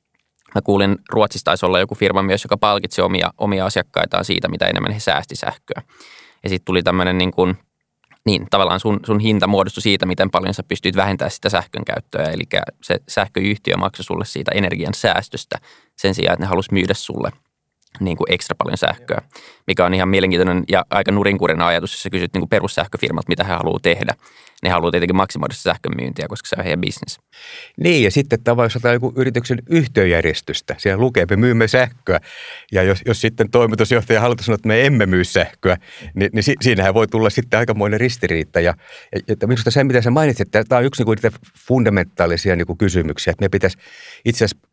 mä 0.55 0.63
kuulin, 0.63 0.99
Ruotsissa 1.11 1.45
taisi 1.45 1.67
olla 1.67 1.81
joku 1.81 1.95
firma 1.95 2.23
myös, 2.23 2.45
joka 2.45 2.57
palkitsi 2.57 3.03
omia, 3.03 3.31
omia 3.39 3.67
asiakkaitaan 3.67 4.25
siitä, 4.25 4.49
mitä 4.49 4.67
enemmän 4.67 4.93
he 4.93 5.01
säästi 5.01 5.37
sähköä. 5.37 5.83
Ja 6.43 6.49
sitten 6.49 6.65
tuli 6.65 6.83
tämmöinen 6.83 7.19
niin 7.19 7.31
kuin, 7.31 7.55
niin 8.27 8.47
tavallaan 8.51 8.81
sun, 8.81 9.01
sun 9.07 9.21
hinta 9.21 9.47
muodostui 9.47 9.83
siitä, 9.83 10.07
miten 10.07 10.31
paljon 10.31 10.55
sä 10.55 10.63
pystyt 10.63 10.97
vähentämään 10.97 11.31
sitä 11.31 11.49
sähkön 11.49 11.85
käyttöä. 11.85 12.25
Eli 12.25 12.43
se 12.83 12.97
sähköyhtiö 13.09 13.77
maksoi 13.77 14.05
sulle 14.05 14.25
siitä 14.25 14.53
energian 14.55 14.95
säästöstä 14.95 15.59
sen 15.97 16.15
sijaan, 16.15 16.35
että 16.35 16.45
ne 16.45 16.49
halusi 16.49 16.73
myydä 16.73 16.95
sulle– 16.95 17.31
niin 18.01 18.17
kuin 18.17 18.33
ekstra 18.33 18.55
paljon 18.59 18.79
sähköä, 18.79 19.23
mikä 19.67 19.85
on 19.85 19.95
ihan 19.95 20.09
mielenkiintoinen 20.09 20.65
ja 20.69 20.85
aika 20.91 21.13
nurinkurinen 21.13 21.67
ajatus, 21.67 21.93
jos 21.93 22.03
sä 22.03 22.11
kysyt 22.11 22.35
niin 22.35 22.41
kuin 22.41 22.49
perussähköfirmat, 22.49 23.29
mitä 23.29 23.45
he 23.45 23.53
haluaa 23.53 23.79
tehdä. 23.83 24.15
Ne 24.63 24.71
haluaa 24.71 24.91
tietenkin 24.91 25.17
maksimoida 25.17 25.55
sähkön 25.55 25.93
myyntiä, 26.01 26.29
koska 26.29 26.49
se 26.49 26.57
on 26.59 26.65
heidän 26.65 26.81
bisnes. 26.81 27.21
Niin, 27.77 28.05
ja 28.05 28.11
sitten 28.11 28.43
tavallaan 28.45 28.71
jos 28.75 28.93
joku 28.93 29.13
yrityksen 29.17 29.59
yhtiöjärjestystä, 29.71 30.75
siellä 30.79 31.01
lukee, 31.01 31.23
että 31.23 31.37
me 31.37 31.41
myymme 31.41 31.69
sähköä, 31.69 32.21
ja 32.73 32.83
jos, 32.83 33.03
jos 33.07 33.21
sitten 33.21 33.51
toimitusjohtaja 33.51 34.21
haluaa 34.21 34.43
sanoa, 34.43 34.55
että 34.55 34.69
me 34.69 34.87
emme 34.87 35.07
myy 35.07 35.25
sähköä, 35.25 35.77
niin, 36.15 36.31
niin 36.33 36.43
si, 36.43 36.55
siinähän 36.61 36.95
voi 36.95 37.09
tulla 37.09 37.31
sitten 37.31 37.59
aikamoinen 37.59 38.01
ristiriita. 38.01 38.61
Ja, 38.61 38.75
ja, 39.29 39.35
ja 39.41 39.47
minusta 39.47 39.71
se, 39.71 39.85
mitä 39.85 40.03
sä 40.03 40.11
mainitsit, 40.11 40.47
että 40.49 40.65
tämä 40.65 40.79
on 40.79 40.85
yksi 40.85 41.05
niin 41.05 41.17
niitä 41.23 41.39
fundamentaalisia 41.67 42.57
niin 42.57 42.67
kuin 42.67 42.79
kysymyksiä, 42.79 43.31
että 43.31 43.45
me 43.45 43.49
pitäisi 43.49 43.79
itse 44.25 44.45
asiassa 44.45 44.69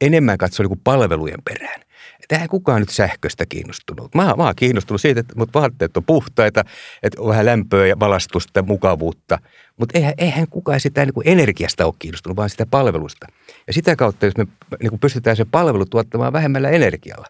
enemmän 0.00 0.38
katsoa 0.38 0.64
niin 0.64 0.68
kuin 0.68 0.80
palvelujen 0.84 1.42
perään 1.44 1.85
tähän 2.28 2.48
kukaan 2.48 2.80
nyt 2.80 2.88
sähköstä 2.88 3.46
kiinnostunut. 3.46 4.14
Mä, 4.14 4.34
mä 4.36 4.44
oon 4.44 4.54
kiinnostunut 4.56 5.00
siitä, 5.00 5.20
että 5.20 5.34
mut 5.36 5.54
vaatteet 5.54 5.96
on 5.96 6.04
puhtaita, 6.04 6.64
että 7.02 7.20
on 7.20 7.28
vähän 7.28 7.46
lämpöä 7.46 7.86
ja 7.86 8.00
valastusta, 8.00 8.62
mukavuutta. 8.62 9.38
Mutta 9.76 9.98
eihän, 9.98 10.14
eihän 10.18 10.48
kukaan 10.48 10.80
sitä 10.80 11.04
niin 11.04 11.14
kuin 11.14 11.28
energiasta 11.28 11.86
ole 11.86 11.94
kiinnostunut, 11.98 12.36
vaan 12.36 12.50
sitä 12.50 12.66
palvelusta. 12.66 13.26
Ja 13.66 13.72
sitä 13.72 13.96
kautta, 13.96 14.26
jos 14.26 14.36
me 14.36 14.46
niin 14.82 14.90
kuin 14.90 15.00
pystytään 15.00 15.36
se 15.36 15.44
palvelu 15.44 15.86
tuottamaan 15.86 16.32
vähemmällä 16.32 16.70
energialla, 16.70 17.26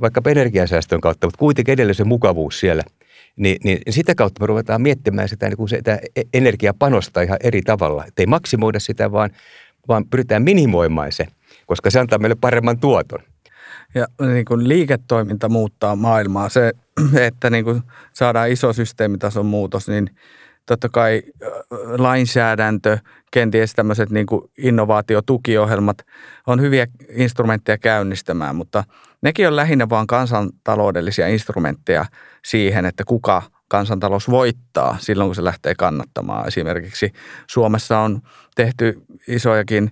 vaikka 0.00 0.22
energiansäästön 0.26 1.00
kautta, 1.00 1.26
mutta 1.26 1.38
kuitenkin 1.38 1.72
edelleen 1.72 1.94
se 1.94 2.04
mukavuus 2.04 2.60
siellä, 2.60 2.82
niin, 3.36 3.56
niin 3.64 3.80
sitä 3.90 4.14
kautta 4.14 4.40
me 4.40 4.46
ruvetaan 4.46 4.82
miettimään 4.82 5.28
sitä, 5.28 5.48
niin 5.48 5.56
kuin 5.56 5.68
sitä 5.68 5.98
e-, 6.16 6.22
energiapanosta 6.34 7.22
ihan 7.22 7.38
eri 7.42 7.62
tavalla. 7.62 8.04
Että 8.06 8.22
ei 8.22 8.26
maksimoida 8.26 8.80
sitä, 8.80 9.12
vaan, 9.12 9.30
vaan 9.88 10.04
pyritään 10.10 10.42
minimoimaan 10.42 11.12
se, 11.12 11.26
koska 11.66 11.90
se 11.90 11.98
antaa 11.98 12.18
meille 12.18 12.36
paremman 12.40 12.78
tuoton 12.78 13.18
ja 13.94 14.06
niin 14.20 14.44
kuin 14.44 14.68
liiketoiminta 14.68 15.48
muuttaa 15.48 15.96
maailmaa. 15.96 16.48
Se, 16.48 16.72
että 17.28 17.50
niin 17.50 17.64
kuin 17.64 17.82
saadaan 18.12 18.50
iso 18.50 18.72
systeemitason 18.72 19.46
muutos, 19.46 19.88
niin 19.88 20.10
totta 20.66 20.88
kai 20.88 21.22
lainsäädäntö, 21.98 22.98
kenties 23.30 23.72
tämmöiset 23.72 24.10
niin 24.10 24.26
kuin 24.26 24.50
innovaatiotukiohjelmat 24.58 25.98
on 26.46 26.60
hyviä 26.60 26.86
instrumentteja 27.08 27.78
käynnistämään, 27.78 28.56
mutta 28.56 28.84
nekin 29.22 29.48
on 29.48 29.56
lähinnä 29.56 29.88
vain 29.88 30.06
kansantaloudellisia 30.06 31.28
instrumentteja 31.28 32.06
siihen, 32.44 32.84
että 32.84 33.04
kuka 33.04 33.42
kansantalous 33.68 34.30
voittaa 34.30 34.96
silloin, 35.00 35.28
kun 35.28 35.34
se 35.34 35.44
lähtee 35.44 35.74
kannattamaan. 35.74 36.48
Esimerkiksi 36.48 37.12
Suomessa 37.46 37.98
on 37.98 38.20
tehty 38.56 39.02
isojakin 39.28 39.90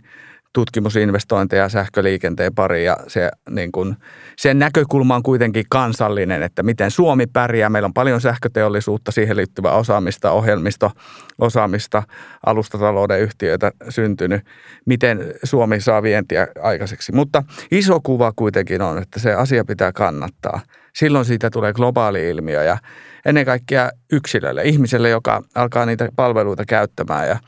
tutkimusinvestointeja 0.57 1.69
sähköliikenteen 1.69 2.55
pariin 2.55 2.85
ja 2.85 2.97
se, 3.07 3.31
niin 3.51 3.73
kuin, 3.73 3.97
sen 4.37 4.59
näkökulma 4.59 5.17
on 5.17 5.23
kuitenkin 5.23 5.65
kansallinen, 5.69 6.43
että 6.43 6.63
miten 6.63 6.91
Suomi 6.91 7.27
pärjää. 7.27 7.69
Meillä 7.69 7.87
on 7.87 7.95
paljon 7.95 8.21
sähköteollisuutta, 8.21 9.13
siihen 9.13 9.37
liittyvää 9.37 9.73
osaamista, 9.73 10.31
ohjelmisto, 10.31 10.91
osaamista, 11.39 12.03
alustatalouden 12.47 13.21
yhtiöitä 13.21 13.73
syntynyt. 13.89 14.43
Miten 14.87 15.35
Suomi 15.45 15.81
saa 15.81 16.03
vientiä 16.03 16.47
aikaiseksi. 16.63 17.13
Mutta 17.13 17.43
iso 17.71 18.01
kuva 18.01 18.33
kuitenkin 18.37 18.83
on, 18.83 18.99
että 18.99 19.21
se 19.21 19.35
asia 19.35 19.65
pitää 19.65 19.93
kannattaa. 19.93 20.61
Silloin 20.95 21.25
siitä 21.25 21.51
tulee 21.51 21.73
globaali 21.73 22.31
ilmiö 22.31 22.65
ja 22.65 22.79
ennen 23.27 23.45
kaikkea 23.45 23.91
yksilölle, 24.13 24.63
ihmiselle, 24.65 25.09
joka 25.09 25.43
alkaa 25.55 25.87
niitä 25.87 26.09
palveluita 26.17 26.65
käyttämään 26.65 27.29
ja 27.29 27.39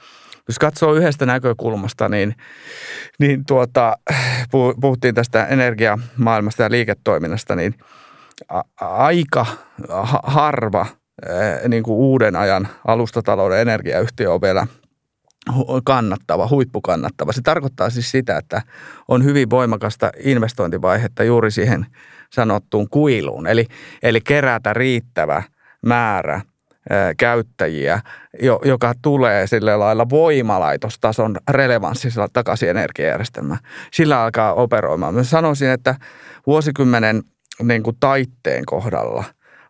jos 0.48 0.58
katsoo 0.58 0.94
yhdestä 0.94 1.26
näkökulmasta, 1.26 2.08
niin, 2.08 2.34
niin 3.18 3.44
tuota, 3.46 3.96
puhuttiin 4.80 5.14
tästä 5.14 5.46
energiamaailmasta 5.46 6.62
ja 6.62 6.70
liiketoiminnasta, 6.70 7.56
niin 7.56 7.74
aika 8.80 9.46
harva 10.22 10.86
niin 11.68 11.82
kuin 11.82 11.96
uuden 11.96 12.36
ajan 12.36 12.68
alustatalouden 12.86 13.60
energiayhtiö 13.60 14.32
on 14.32 14.42
vielä 14.42 14.66
kannattava, 15.84 16.48
huippukannattava. 16.48 17.32
Se 17.32 17.42
tarkoittaa 17.42 17.90
siis 17.90 18.10
sitä, 18.10 18.36
että 18.36 18.62
on 19.08 19.24
hyvin 19.24 19.50
voimakasta 19.50 20.12
investointivaihetta 20.24 21.24
juuri 21.24 21.50
siihen 21.50 21.86
sanottuun 22.32 22.88
kuiluun. 22.90 23.46
Eli, 23.46 23.66
eli 24.02 24.20
kerätä 24.20 24.74
riittävä 24.74 25.42
määrä 25.86 26.40
käyttäjiä, 27.16 28.00
joka 28.64 28.92
tulee 29.02 29.46
sillä 29.46 29.78
lailla 29.78 30.10
voimalaitostason 30.10 31.36
relevanssisella 31.50 32.28
takaisin 32.32 32.68
energiajärjestelmään. 32.68 33.60
Sillä 33.92 34.22
alkaa 34.22 34.54
operoimaan. 34.54 35.14
Mä 35.14 35.22
sanoisin, 35.22 35.70
että 35.70 35.94
vuosikymmenen 36.46 37.22
niin 37.62 37.82
kuin 37.82 37.96
taitteen 38.00 38.64
kohdalla 38.66 39.24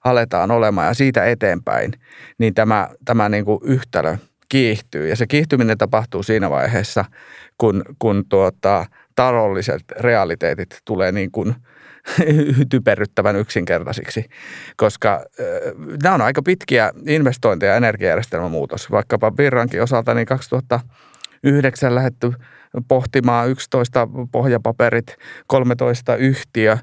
aletaan 0.04 0.50
olemaan 0.50 0.86
ja 0.86 0.94
siitä 0.94 1.24
eteenpäin, 1.24 1.92
niin 2.38 2.54
tämä, 2.54 2.88
tämä 3.04 3.28
niin 3.28 3.44
kuin 3.44 3.60
yhtälö 3.64 4.16
kiihtyy. 4.48 5.08
Ja 5.08 5.16
se 5.16 5.26
kiihtyminen 5.26 5.78
tapahtuu 5.78 6.22
siinä 6.22 6.50
vaiheessa, 6.50 7.04
kun, 7.58 7.82
kun 7.98 8.24
tuota, 8.28 8.86
taloudelliset 9.14 9.82
realiteetit 10.00 10.76
tulee 10.84 11.12
niin 11.12 11.30
kuin– 11.30 11.54
typerryttävän 12.70 13.36
yksinkertaisiksi, 13.36 14.24
koska 14.76 15.14
äh, 15.14 15.46
nämä 16.02 16.14
on 16.14 16.22
aika 16.22 16.42
pitkiä 16.42 16.92
investointeja 17.06 17.76
energiajärjestelmän 17.76 18.50
muutos. 18.50 18.90
Vaikkapa 18.90 19.36
Virrankin 19.36 19.82
osalta 19.82 20.14
niin 20.14 20.26
2009 20.26 21.94
lähdetty 21.94 22.32
pohtimaan 22.88 23.48
11 23.48 24.08
pohjapaperit, 24.32 25.16
13 25.46 26.16
yhtiö 26.16 26.78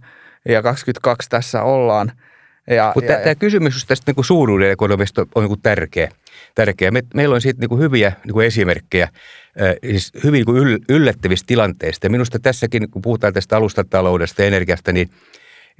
ja 0.50 0.62
22 0.62 1.30
tässä 1.30 1.64
ollaan. 1.64 2.12
Ja, 2.68 2.92
Mutta 2.96 3.14
tämä 3.14 3.36
kysymys 3.36 3.86
tästä 3.86 4.14
niin 4.16 4.26
suuruuden 4.26 4.72
ekonomista 4.72 5.28
on 5.36 5.44
niin 5.44 5.62
tärkeä. 5.62 6.10
Tärkeä. 6.56 6.92
Me, 6.92 7.04
meillä 7.14 7.36
on 7.36 7.42
siitä 7.42 7.68
niin 7.68 7.80
hyviä 7.80 8.12
niin 8.26 8.42
esimerkkejä 8.42 9.10
siis 9.92 10.12
hyvin 10.24 10.46
niin 10.48 10.80
yllättävistä 10.90 11.48
tilanteista. 11.48 12.10
Minusta 12.10 12.40
tässäkin, 12.40 12.92
kun 12.92 13.02
puhutaan 13.02 13.34
tästä 13.34 13.58
alustataloudesta 13.58 14.42
ja 14.42 14.48
energiasta, 14.48 14.92
niin 14.92 15.10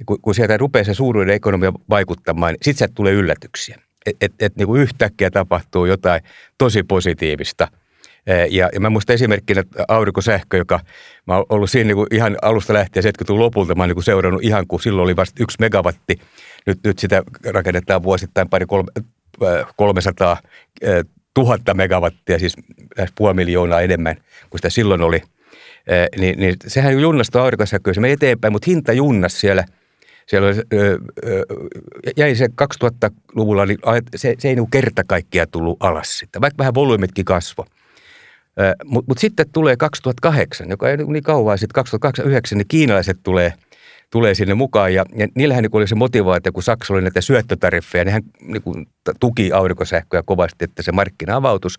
kun, 0.06 0.20
kun 0.22 0.34
sieltä 0.34 0.56
rupeaa 0.56 0.84
se 0.84 0.94
suuruuden 0.94 1.34
ekonomia 1.34 1.72
vaikuttamaan, 1.90 2.52
niin 2.52 2.58
sitten 2.62 2.94
tulee 2.94 3.12
yllätyksiä. 3.12 3.78
Että 4.06 4.26
et, 4.26 4.32
et, 4.40 4.56
niin 4.56 4.76
yhtäkkiä 4.76 5.30
tapahtuu 5.30 5.86
jotain 5.86 6.22
tosi 6.58 6.82
positiivista. 6.82 7.68
Ja, 8.50 8.70
ja 8.72 8.80
mä 8.80 8.90
muistan 8.90 9.14
esimerkkinä 9.14 9.64
aurinkosähkö, 9.88 10.56
joka 10.56 10.80
mä 11.26 11.36
oon 11.36 11.46
ollut 11.48 11.70
siinä 11.70 11.86
niin 11.86 11.96
kuin 11.96 12.06
ihan 12.10 12.36
alusta 12.42 12.72
lähtien 12.72 13.04
70-luvun 13.04 13.40
lopulta. 13.40 13.74
Mä 13.74 13.82
oon 13.82 13.90
niin 13.90 14.02
seurannut 14.02 14.44
ihan, 14.44 14.66
kun 14.66 14.80
silloin 14.80 15.04
oli 15.04 15.16
vasta 15.16 15.42
yksi 15.42 15.56
megawatti. 15.60 16.20
Nyt, 16.66 16.78
nyt 16.84 16.98
sitä 16.98 17.22
rakennetaan 17.44 18.02
vuosittain 18.02 18.48
pari 18.48 18.66
kolme, 18.66 18.90
300 19.76 20.36
tuhatta 21.34 21.74
megawattia, 21.74 22.38
siis 22.38 22.56
puoli 23.14 23.34
miljoonaa 23.34 23.80
enemmän 23.80 24.16
kuin 24.50 24.58
sitä 24.58 24.70
silloin 24.70 25.02
oli. 25.02 25.22
Niin, 26.18 26.38
niin 26.38 26.54
sehän 26.66 27.00
junnasta 27.00 27.42
aurinkosähköä, 27.42 27.94
se 27.94 28.00
meni 28.00 28.12
eteenpäin, 28.12 28.52
mutta 28.52 28.70
hinta 28.70 28.92
junnas 28.92 29.40
siellä– 29.40 29.64
siellä 30.26 30.48
oli, 30.48 30.56
jäi 32.16 32.34
se 32.34 32.46
2000-luvulla, 32.46 33.66
niin 33.66 33.78
se, 34.16 34.34
se 34.38 34.48
ei 34.48 34.54
niin 34.54 34.70
kerta 34.70 35.02
kaikkiaan 35.06 35.48
tullut 35.50 35.76
alas 35.80 36.18
sitten, 36.18 36.42
vaikka 36.42 36.58
vähän 36.58 36.74
volyymitkin 36.74 37.24
kasvo. 37.24 37.66
Mutta 38.84 39.10
mut 39.10 39.18
sitten 39.18 39.46
tulee 39.52 39.76
2008, 39.76 40.70
joka 40.70 40.90
ei 40.90 40.96
niin 40.96 41.22
kauan 41.22 41.58
sitten, 41.58 41.74
2009, 41.74 42.58
niin 42.58 42.68
kiinalaiset 42.68 43.18
tulee– 43.22 43.52
tulee 44.12 44.34
sinne 44.34 44.54
mukaan. 44.54 44.94
Ja, 44.94 45.04
ja 45.16 45.28
niillähän 45.34 45.62
niin 45.62 45.76
oli 45.76 45.88
se 45.88 45.94
motivaatio, 45.94 46.52
kun 46.52 46.62
Saksa 46.62 46.94
oli 46.94 47.02
näitä 47.02 47.20
syöttötariffeja, 47.20 48.04
niin 48.04 48.12
hän 48.12 48.22
niin 48.40 48.62
kuin, 48.62 48.86
tuki 49.20 49.52
aurinkosähköä 49.52 50.22
kovasti, 50.22 50.64
että 50.64 50.82
se 50.82 50.92
markkina 50.92 51.36
avautus. 51.36 51.78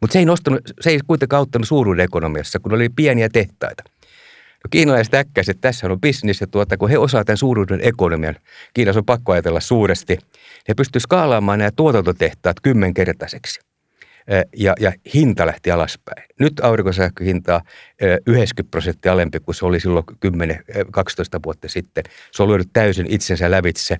Mutta 0.00 0.12
se 0.12 0.18
ei, 0.18 0.24
nostanut, 0.24 0.60
se 0.80 0.90
ei 0.90 1.00
kuitenkaan 1.06 1.38
auttanut 1.38 1.68
suuruuden 1.68 2.04
ekonomiassa, 2.04 2.58
kun 2.58 2.74
oli 2.74 2.88
pieniä 2.88 3.28
tehtaita. 3.32 3.82
No, 4.64 4.68
kiinalaiset 4.70 5.14
äkkäiset, 5.14 5.60
tässä 5.60 5.86
on 5.86 6.00
bisnis, 6.00 6.40
ja 6.40 6.46
tuota, 6.46 6.76
kun 6.76 6.90
he 6.90 6.98
osaavat 6.98 7.26
tämän 7.26 7.36
suuruuden 7.36 7.80
ekonomian, 7.82 8.36
Kiinassa 8.74 9.00
on 9.00 9.04
pakko 9.04 9.32
ajatella 9.32 9.60
suuresti, 9.60 10.18
he 10.68 10.74
pystyvät 10.74 11.02
skaalaamaan 11.02 11.58
nämä 11.58 11.70
tuotantotehtaat 11.76 12.56
kymmenkertaiseksi 12.62 13.60
ja, 14.56 14.74
ja 14.80 14.92
hinta 15.14 15.46
lähti 15.46 15.70
alaspäin. 15.70 16.24
Nyt 16.40 16.60
aurinkosähköhinta 16.62 17.54
on 17.54 17.60
90 18.26 18.70
prosenttia 18.70 19.12
alempi 19.12 19.40
kuin 19.40 19.54
se 19.54 19.66
oli 19.66 19.80
silloin 19.80 20.04
10-12 20.26 20.30
vuotta 21.44 21.68
sitten. 21.68 22.04
Se 22.32 22.42
on 22.42 22.48
lyönyt 22.48 22.68
täysin 22.72 23.06
itsensä 23.08 23.50
lävitse 23.50 23.96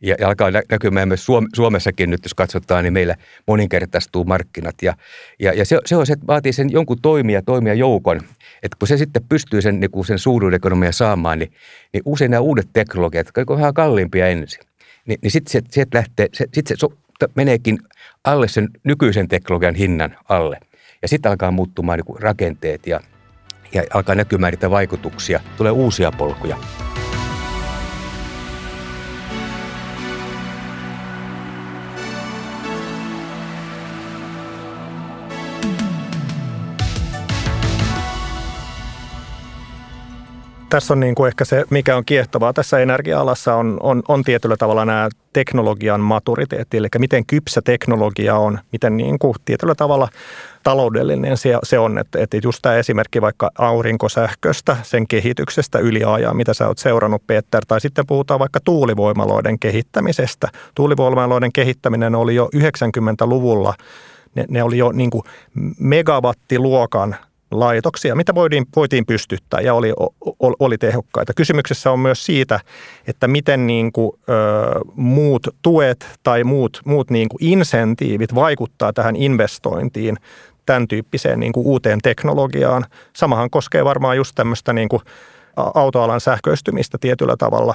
ja, 0.00 0.16
ja 0.18 0.28
alkaa 0.28 0.50
näkymään 0.70 1.08
myös 1.08 1.26
Suomessakin 1.54 2.10
nyt, 2.10 2.24
jos 2.24 2.34
katsotaan, 2.34 2.84
niin 2.84 2.92
meillä 2.92 3.16
moninkertaistuu 3.46 4.24
markkinat. 4.24 4.74
Ja, 4.82 4.96
ja, 5.38 5.52
ja 5.52 5.64
se, 5.64 5.78
se, 5.86 5.96
on 5.96 6.06
se, 6.06 6.12
että 6.12 6.26
vaatii 6.26 6.52
sen 6.52 6.70
jonkun 6.70 7.00
toimia, 7.02 7.42
toimia 7.42 7.74
joukon. 7.74 8.20
Että 8.62 8.76
kun 8.78 8.88
se 8.88 8.96
sitten 8.96 9.22
pystyy 9.28 9.62
sen, 9.62 9.80
niin 9.80 10.04
sen 10.06 10.18
suuruuden 10.18 10.56
ekonomia 10.56 10.92
saamaan, 10.92 11.38
niin, 11.38 11.52
niin 11.92 12.02
usein 12.04 12.30
nämä 12.30 12.40
uudet 12.40 12.68
teknologiat, 12.72 13.26
jotka 13.26 13.52
on 13.52 13.58
vähän 13.58 13.74
kalliimpia 13.74 14.28
ensin, 14.28 14.60
niin, 15.06 15.18
niin 15.22 15.30
sitten 15.30 15.62
se, 15.70 15.86
lähtee, 15.94 16.28
se, 16.32 16.46
sit 16.54 16.66
se 16.66 16.74
meneekin 17.34 17.78
alle 18.24 18.48
sen 18.48 18.68
nykyisen 18.84 19.28
teknologian 19.28 19.74
hinnan 19.74 20.16
alle. 20.28 20.60
Ja 21.02 21.08
sitten 21.08 21.30
alkaa 21.30 21.50
muuttumaan 21.50 21.98
niin 21.98 22.22
rakenteet 22.22 22.86
ja, 22.86 23.00
ja 23.72 23.82
alkaa 23.94 24.14
näkymään 24.14 24.52
niitä 24.52 24.70
vaikutuksia. 24.70 25.40
Tulee 25.56 25.72
uusia 25.72 26.12
polkuja. 26.12 26.56
Tässä 40.70 40.94
on 40.94 41.00
niin 41.00 41.14
kuin 41.14 41.28
ehkä 41.28 41.44
se, 41.44 41.64
mikä 41.70 41.96
on 41.96 42.04
kiehtovaa 42.04 42.52
tässä 42.52 42.78
energia-alassa, 42.78 43.54
on, 43.54 43.76
on, 43.80 44.02
on 44.08 44.24
tietyllä 44.24 44.56
tavalla 44.56 44.84
nämä 44.84 45.08
teknologian 45.32 46.00
maturiteetti, 46.00 46.76
eli 46.76 46.88
miten 46.98 47.26
kypsä 47.26 47.62
teknologia 47.62 48.36
on, 48.36 48.58
miten 48.72 48.96
niin 48.96 49.18
kuin 49.18 49.34
tietyllä 49.44 49.74
tavalla 49.74 50.08
taloudellinen 50.62 51.36
se, 51.36 51.58
se 51.62 51.78
on. 51.78 51.98
Että, 51.98 52.18
että 52.18 52.36
just 52.42 52.58
tämä 52.62 52.74
esimerkki 52.74 53.20
vaikka 53.20 53.50
aurinkosähköstä, 53.58 54.76
sen 54.82 55.08
kehityksestä 55.08 55.78
yliajaa, 55.78 56.34
mitä 56.34 56.54
sä 56.54 56.68
oot 56.68 56.78
seurannut, 56.78 57.26
Peter, 57.26 57.64
tai 57.68 57.80
sitten 57.80 58.06
puhutaan 58.06 58.40
vaikka 58.40 58.60
tuulivoimaloiden 58.64 59.58
kehittämisestä. 59.58 60.48
Tuulivoimaloiden 60.74 61.52
kehittäminen 61.52 62.14
oli 62.14 62.34
jo 62.34 62.48
90-luvulla 62.56 63.74
ne, 64.34 64.44
ne 64.48 64.62
oli 64.62 64.78
jo 64.78 64.92
niin 64.92 65.10
kuin 65.10 65.22
megawattiluokan 65.78 67.16
laitoksia, 67.50 68.14
mitä 68.14 68.34
voitiin, 68.34 68.66
voitiin 68.76 69.06
pystyttää 69.06 69.60
ja 69.60 69.74
oli, 69.74 69.92
oli 70.60 70.78
tehokkaita. 70.78 71.34
Kysymyksessä 71.34 71.90
on 71.90 72.00
myös 72.00 72.26
siitä, 72.26 72.60
että 73.06 73.28
miten 73.28 73.66
niin 73.66 73.92
kuin, 73.92 74.12
ö, 74.28 74.32
muut 74.94 75.46
tuet 75.62 76.06
tai 76.22 76.44
muut, 76.44 76.80
muut 76.84 77.10
niin 77.10 77.28
kuin 77.28 77.44
insentiivit 77.44 78.34
vaikuttaa 78.34 78.92
tähän 78.92 79.16
investointiin 79.16 80.16
tämän 80.66 80.88
tyyppiseen 80.88 81.40
niin 81.40 81.52
kuin 81.52 81.66
uuteen 81.66 81.98
teknologiaan. 82.02 82.84
Samahan 83.16 83.50
koskee 83.50 83.84
varmaan 83.84 84.16
just 84.16 84.32
tämmöistä 84.34 84.72
niin 84.72 84.88
kuin 84.88 85.02
autoalan 85.74 86.20
sähköistymistä 86.20 86.98
tietyllä 87.00 87.36
tavalla, 87.36 87.74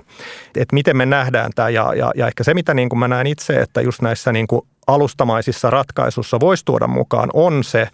että 0.56 0.74
miten 0.74 0.98
me 0.98 1.06
nähdään 1.06 1.52
tämä 1.56 1.70
ja, 1.70 1.94
ja, 1.96 2.12
ja 2.16 2.28
ehkä 2.28 2.44
se, 2.44 2.54
mitä 2.54 2.74
niin 2.74 2.90
kuin 2.90 3.00
mä 3.00 3.08
näen 3.08 3.28
itse, 3.28 3.60
että 3.60 3.82
just 3.82 4.02
näissä 4.02 4.32
niin 4.32 4.48
kuin 4.48 4.62
alustamaisissa 4.88 5.70
ratkaisussa 5.70 6.40
voisi 6.40 6.66
tuoda 6.66 6.88
mukaan, 6.88 7.30
on 7.34 7.64
se, 7.64 7.88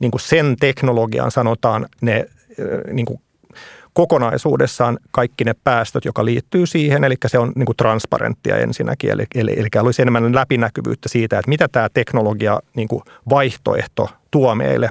niin 0.00 0.10
kuin 0.10 0.20
sen 0.20 0.56
teknologian 0.60 1.30
sanotaan 1.30 1.86
ne 2.00 2.26
niin 2.92 3.06
kuin 3.06 3.20
kokonaisuudessaan 3.96 4.98
kaikki 5.10 5.44
ne 5.44 5.54
päästöt, 5.64 6.04
joka 6.04 6.24
liittyy 6.24 6.66
siihen, 6.66 7.04
eli 7.04 7.14
se 7.26 7.38
on 7.38 7.52
niin 7.54 7.66
kuin 7.66 7.76
transparenttia 7.76 8.56
ensinnäkin, 8.56 9.10
eli, 9.10 9.26
eli, 9.34 9.54
eli 9.56 9.68
olisi 9.82 10.02
enemmän 10.02 10.34
läpinäkyvyyttä 10.34 11.08
siitä, 11.08 11.38
että 11.38 11.48
mitä 11.48 11.68
tämä 11.68 11.88
teknologia 11.94 12.60
niin 12.74 12.88
kuin 12.88 13.02
vaihtoehto 13.30 14.08
tuo 14.30 14.54
meille. 14.54 14.90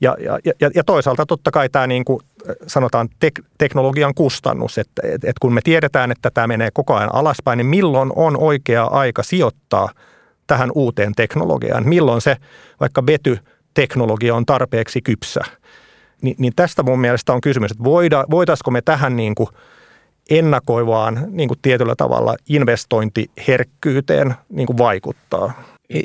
Ja, 0.00 0.16
ja, 0.44 0.70
ja, 0.74 0.84
toisaalta 0.84 1.26
totta 1.26 1.50
kai 1.50 1.68
tämä 1.68 1.86
niin 1.86 2.04
kuin 2.04 2.20
sanotaan 2.66 3.08
tek, 3.20 3.40
teknologian 3.58 4.14
kustannus, 4.14 4.78
että, 4.78 5.02
että, 5.04 5.28
että 5.28 5.40
kun 5.40 5.54
me 5.54 5.60
tiedetään, 5.64 6.10
että 6.10 6.30
tämä 6.30 6.46
menee 6.46 6.70
koko 6.72 6.94
ajan 6.94 7.14
alaspäin, 7.14 7.56
niin 7.56 7.66
milloin 7.66 8.12
on 8.16 8.36
oikea 8.36 8.84
aika 8.84 9.22
sijoittaa 9.22 9.88
tähän 10.46 10.70
uuteen 10.74 11.12
teknologiaan, 11.16 11.88
milloin 11.88 12.20
se 12.20 12.36
vaikka 12.80 13.06
vetyteknologia 13.06 14.34
on 14.34 14.46
tarpeeksi 14.46 15.02
kypsä– 15.02 15.40
niin, 16.22 16.36
niin 16.38 16.52
tästä 16.56 16.82
mun 16.82 17.00
mielestä 17.00 17.32
on 17.32 17.40
kysymys, 17.40 17.70
että 17.70 17.84
voida, 17.84 18.24
voitaisiko 18.30 18.70
me 18.70 18.82
tähän 18.82 19.16
niin 19.16 19.34
kuin 19.34 19.48
ennakoivaan 20.30 21.26
niin 21.30 21.48
kuin 21.48 21.58
tietyllä 21.62 21.94
tavalla 21.96 22.36
investointiherkkyyteen 22.48 24.34
niin 24.48 24.66
kuin 24.66 24.78
vaikuttaa. 24.78 25.62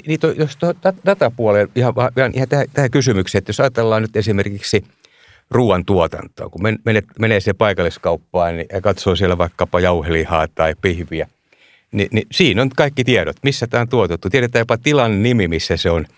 Niin 0.07 0.19
to, 0.19 0.31
jos 0.31 0.57
tuohon 0.57 0.75
datapuoleen 1.05 1.69
ihan, 1.75 1.93
ihan, 2.17 2.31
ihan 2.33 2.49
tähän, 2.49 2.65
tähän 2.73 2.91
kysymykseen, 2.91 3.39
että 3.39 3.49
jos 3.49 3.59
ajatellaan 3.59 4.01
nyt 4.01 4.15
esimerkiksi 4.15 4.83
ruoantuotantoa, 5.51 6.49
kun 6.49 6.61
menee, 6.85 7.03
menee 7.19 7.39
siihen 7.39 7.55
paikalliskauppaan 7.55 8.57
niin, 8.57 8.67
ja 8.73 8.81
katsoo 8.81 9.15
siellä 9.15 9.37
vaikkapa 9.37 9.79
jauhelihaa 9.79 10.47
tai 10.55 10.75
pihviä, 10.81 11.27
niin, 11.91 12.07
niin 12.11 12.27
siinä 12.31 12.61
on 12.61 12.69
kaikki 12.69 13.03
tiedot, 13.03 13.37
missä 13.43 13.67
tämä 13.67 13.81
on 13.81 13.87
tuotettu. 13.87 14.29
Tiedetään 14.29 14.61
jopa 14.61 14.77
tilan 14.77 15.23
nimi, 15.23 15.47
missä 15.47 15.77
se 15.77 15.89
on– 15.89 16.05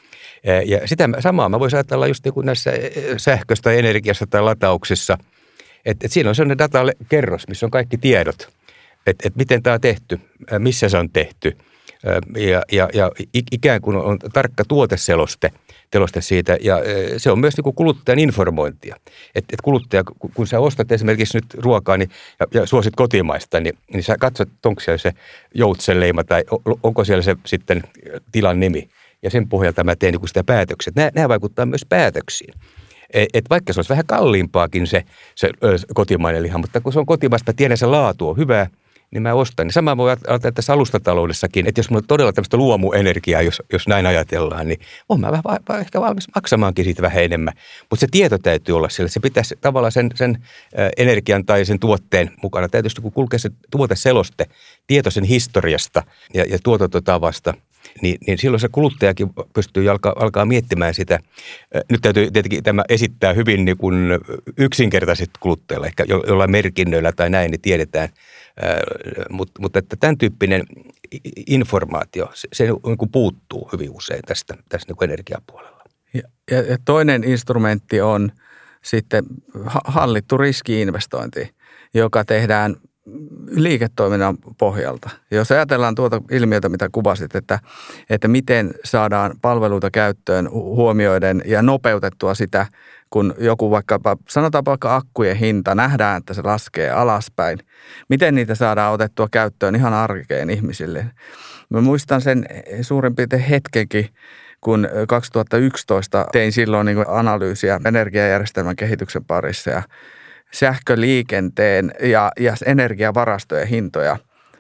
ja 0.65 0.87
sitä 0.87 1.09
samaa 1.19 1.49
mä 1.49 1.59
voisin 1.59 1.77
ajatella 1.77 2.07
just 2.07 2.25
niin 2.25 2.45
näissä 2.45 2.71
sähköstä 3.17 3.63
tai 3.63 3.79
energiassa 3.79 4.27
tai 4.27 4.41
latauksissa, 4.41 5.17
että, 5.85 6.05
että 6.05 6.13
siinä 6.13 6.29
on 6.29 6.35
sellainen 6.35 6.57
datakerros, 6.57 7.47
missä 7.47 7.65
on 7.65 7.71
kaikki 7.71 7.97
tiedot, 7.97 8.49
että, 9.07 9.27
että 9.27 9.37
miten 9.37 9.63
tämä 9.63 9.73
on 9.73 9.81
tehty, 9.81 10.19
missä 10.59 10.89
se 10.89 10.97
on 10.97 11.09
tehty 11.09 11.57
ja, 12.37 12.63
ja, 12.71 12.89
ja 12.93 13.11
ikään 13.51 13.81
kuin 13.81 13.97
on 13.97 14.19
tarkka 14.33 14.63
tuoteseloste 14.67 15.51
teloste 15.91 16.21
siitä. 16.21 16.57
Ja 16.61 16.79
se 17.17 17.31
on 17.31 17.39
myös 17.39 17.57
niin 17.57 17.63
kuin 17.63 17.75
kuluttajan 17.75 18.19
informointia. 18.19 18.95
Että 19.35 19.53
et 19.53 19.61
kuluttaja, 19.61 20.03
kun 20.33 20.47
sä 20.47 20.59
ostat 20.59 20.91
esimerkiksi 20.91 21.37
nyt 21.37 21.45
ruokaa 21.53 21.97
niin, 21.97 22.09
ja, 22.39 22.47
ja 22.53 22.65
suosit 22.65 22.95
kotimaista, 22.95 23.59
niin, 23.59 23.77
niin 23.93 24.03
sä 24.03 24.15
katsot, 24.19 24.49
onko 24.65 24.81
siellä 24.81 24.97
se 24.97 25.13
joutsenleima 25.53 26.23
tai 26.23 26.43
onko 26.83 27.03
siellä 27.03 27.21
se 27.21 27.35
sitten 27.45 27.83
tilan 28.31 28.59
nimi 28.59 28.89
ja 29.23 29.29
sen 29.29 29.49
pohjalta 29.49 29.83
mä 29.83 29.95
teen 29.95 30.13
niin 30.13 30.27
sitä 30.27 30.43
päätöksiä. 30.43 30.93
Nämä, 30.95 31.11
nämä 31.15 31.29
vaikuttaa 31.29 31.65
myös 31.65 31.85
päätöksiin. 31.89 32.53
E, 33.13 33.25
et 33.33 33.45
vaikka 33.49 33.73
se 33.73 33.79
olisi 33.79 33.89
vähän 33.89 34.05
kalliimpaakin 34.05 34.87
se, 34.87 35.03
se 35.35 35.49
kotimainen 35.93 36.43
liha, 36.43 36.57
mutta 36.57 36.81
kun 36.81 36.93
se 36.93 36.99
on 36.99 37.05
kotimaista, 37.05 37.53
tiedän 37.53 37.77
se 37.77 37.85
laatu 37.85 38.29
on 38.29 38.37
hyvää, 38.37 38.67
niin 39.11 39.21
mä 39.21 39.33
ostan. 39.33 39.65
Niin 39.65 39.73
sama 39.73 39.97
voi 39.97 40.09
ajatella 40.09 40.51
tässä 40.51 40.73
alustataloudessakin, 40.73 41.67
että 41.67 41.79
jos 41.79 41.89
mulla 41.89 41.99
on 41.99 42.07
todella 42.07 42.33
tämmöistä 42.33 42.57
luomuenergiaa, 42.57 43.41
jos, 43.41 43.61
jos 43.73 43.87
näin 43.87 44.05
ajatellaan, 44.05 44.67
niin 44.67 44.79
on 45.09 45.19
mä 45.19 45.31
vähän, 45.31 45.81
ehkä 45.81 46.01
valmis 46.01 46.27
maksamaankin 46.35 46.85
siitä 46.85 47.01
vähän 47.01 47.23
enemmän. 47.23 47.53
Mutta 47.89 47.99
se 47.99 48.07
tieto 48.11 48.37
täytyy 48.37 48.75
olla 48.75 48.89
sillä. 48.89 49.09
Se 49.09 49.19
pitäisi 49.19 49.55
tavallaan 49.61 49.91
sen, 49.91 50.09
sen 50.15 50.43
energian 50.97 51.45
tai 51.45 51.65
sen 51.65 51.79
tuotteen 51.79 52.31
mukana. 52.43 52.69
Täytyisi 52.69 53.01
kun 53.01 53.11
kulkee 53.11 53.39
se 53.39 53.49
tuoteseloste, 53.71 54.45
tieto 54.87 55.11
sen 55.11 55.23
historiasta 55.23 56.03
ja, 56.33 56.45
ja 56.49 56.57
tuotantotavasta– 56.63 57.53
niin, 58.01 58.17
niin 58.27 58.37
silloin 58.37 58.61
se 58.61 58.67
kuluttajakin 58.71 59.29
pystyy 59.53 59.89
alkaa, 59.89 60.13
alkaa 60.15 60.45
miettimään 60.45 60.93
sitä. 60.93 61.19
Nyt 61.91 62.01
täytyy 62.01 62.31
tietenkin 62.31 62.63
tämä 62.63 62.83
esittää 62.89 63.33
hyvin 63.33 63.65
niin 63.65 63.77
kuin 63.77 63.95
yksinkertaiset 64.57 65.29
kuluttajille, 65.39 65.87
ehkä 65.87 66.05
jollain 66.07 66.51
merkinnöillä 66.51 67.11
tai 67.11 67.29
näin, 67.29 67.51
niin 67.51 67.61
tiedetään. 67.61 68.09
Mutta, 69.29 69.61
mutta 69.61 69.79
että 69.79 69.95
tämän 69.99 70.17
tyyppinen 70.17 70.63
informaatio, 71.47 72.31
se, 72.33 72.47
se 72.53 72.63
niin 72.63 72.97
kuin 72.97 73.11
puuttuu 73.11 73.69
hyvin 73.73 73.89
usein 73.91 74.21
tästä, 74.27 74.57
tästä 74.69 74.91
niin 74.91 74.97
kuin 74.97 75.09
energiapuolella. 75.09 75.83
Ja, 76.13 76.21
ja 76.61 76.77
toinen 76.85 77.23
instrumentti 77.23 78.01
on 78.01 78.31
sitten 78.83 79.23
hallittu 79.85 80.37
riskiinvestointi, 80.37 81.53
joka 81.93 82.25
tehdään 82.25 82.75
liiketoiminnan 83.49 84.37
pohjalta. 84.57 85.09
Jos 85.31 85.51
ajatellaan 85.51 85.95
tuota 85.95 86.21
ilmiötä, 86.31 86.69
mitä 86.69 86.89
kuvasit, 86.91 87.35
että, 87.35 87.59
että 88.09 88.27
miten 88.27 88.73
saadaan 88.83 89.33
palveluita 89.41 89.91
käyttöön 89.91 90.51
huomioiden 90.51 91.41
ja 91.45 91.61
nopeutettua 91.61 92.33
sitä, 92.33 92.65
kun 93.09 93.33
joku 93.37 93.71
vaikka, 93.71 93.99
sanotaan 94.29 94.65
vaikka 94.65 94.95
akkujen 94.95 95.37
hinta, 95.37 95.75
nähdään, 95.75 96.17
että 96.17 96.33
se 96.33 96.41
laskee 96.45 96.89
alaspäin. 96.89 97.59
Miten 98.09 98.35
niitä 98.35 98.55
saadaan 98.55 98.93
otettua 98.93 99.27
käyttöön 99.31 99.75
ihan 99.75 99.93
arkeen 99.93 100.49
ihmisille? 100.49 101.05
Mä 101.69 101.81
muistan 101.81 102.21
sen 102.21 102.45
suurin 102.81 103.15
piirtein 103.15 103.41
hetkenkin, 103.41 104.09
kun 104.61 104.87
2011 105.07 106.25
tein 106.31 106.51
silloin 106.51 106.85
niin 106.85 107.05
analyysiä 107.07 107.79
energiajärjestelmän 107.85 108.75
kehityksen 108.75 109.25
parissa 109.25 109.69
ja 109.69 109.83
sähköliikenteen 110.51 111.91
ja, 112.01 112.31
ja 112.39 112.53
energiavarastojen 112.65 113.67
hintoja 113.67 114.17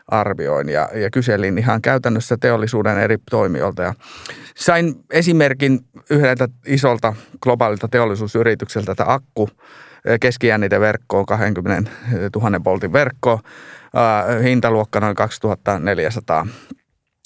arvioin 0.07 0.69
ja, 0.69 0.89
ja 0.93 1.09
kyselin 1.09 1.57
ihan 1.57 1.81
käytännössä 1.81 2.37
teollisuuden 2.39 2.97
eri 2.97 3.17
toimijoilta. 3.31 3.81
Ja 3.81 3.93
sain 4.55 4.95
esimerkin 5.11 5.79
yhdeltä 6.09 6.47
isolta 6.65 7.13
globaalilta 7.41 7.87
teollisuusyritykseltä, 7.87 8.91
että 8.91 9.03
akku 9.07 9.49
keskijänniteverkko 10.19 11.19
on 11.19 11.25
20 11.25 11.91
000 12.35 12.63
voltin 12.63 12.93
verkko, 12.93 13.39
hintaluokka 14.43 14.99
noin 14.99 15.15
2400 15.15 16.47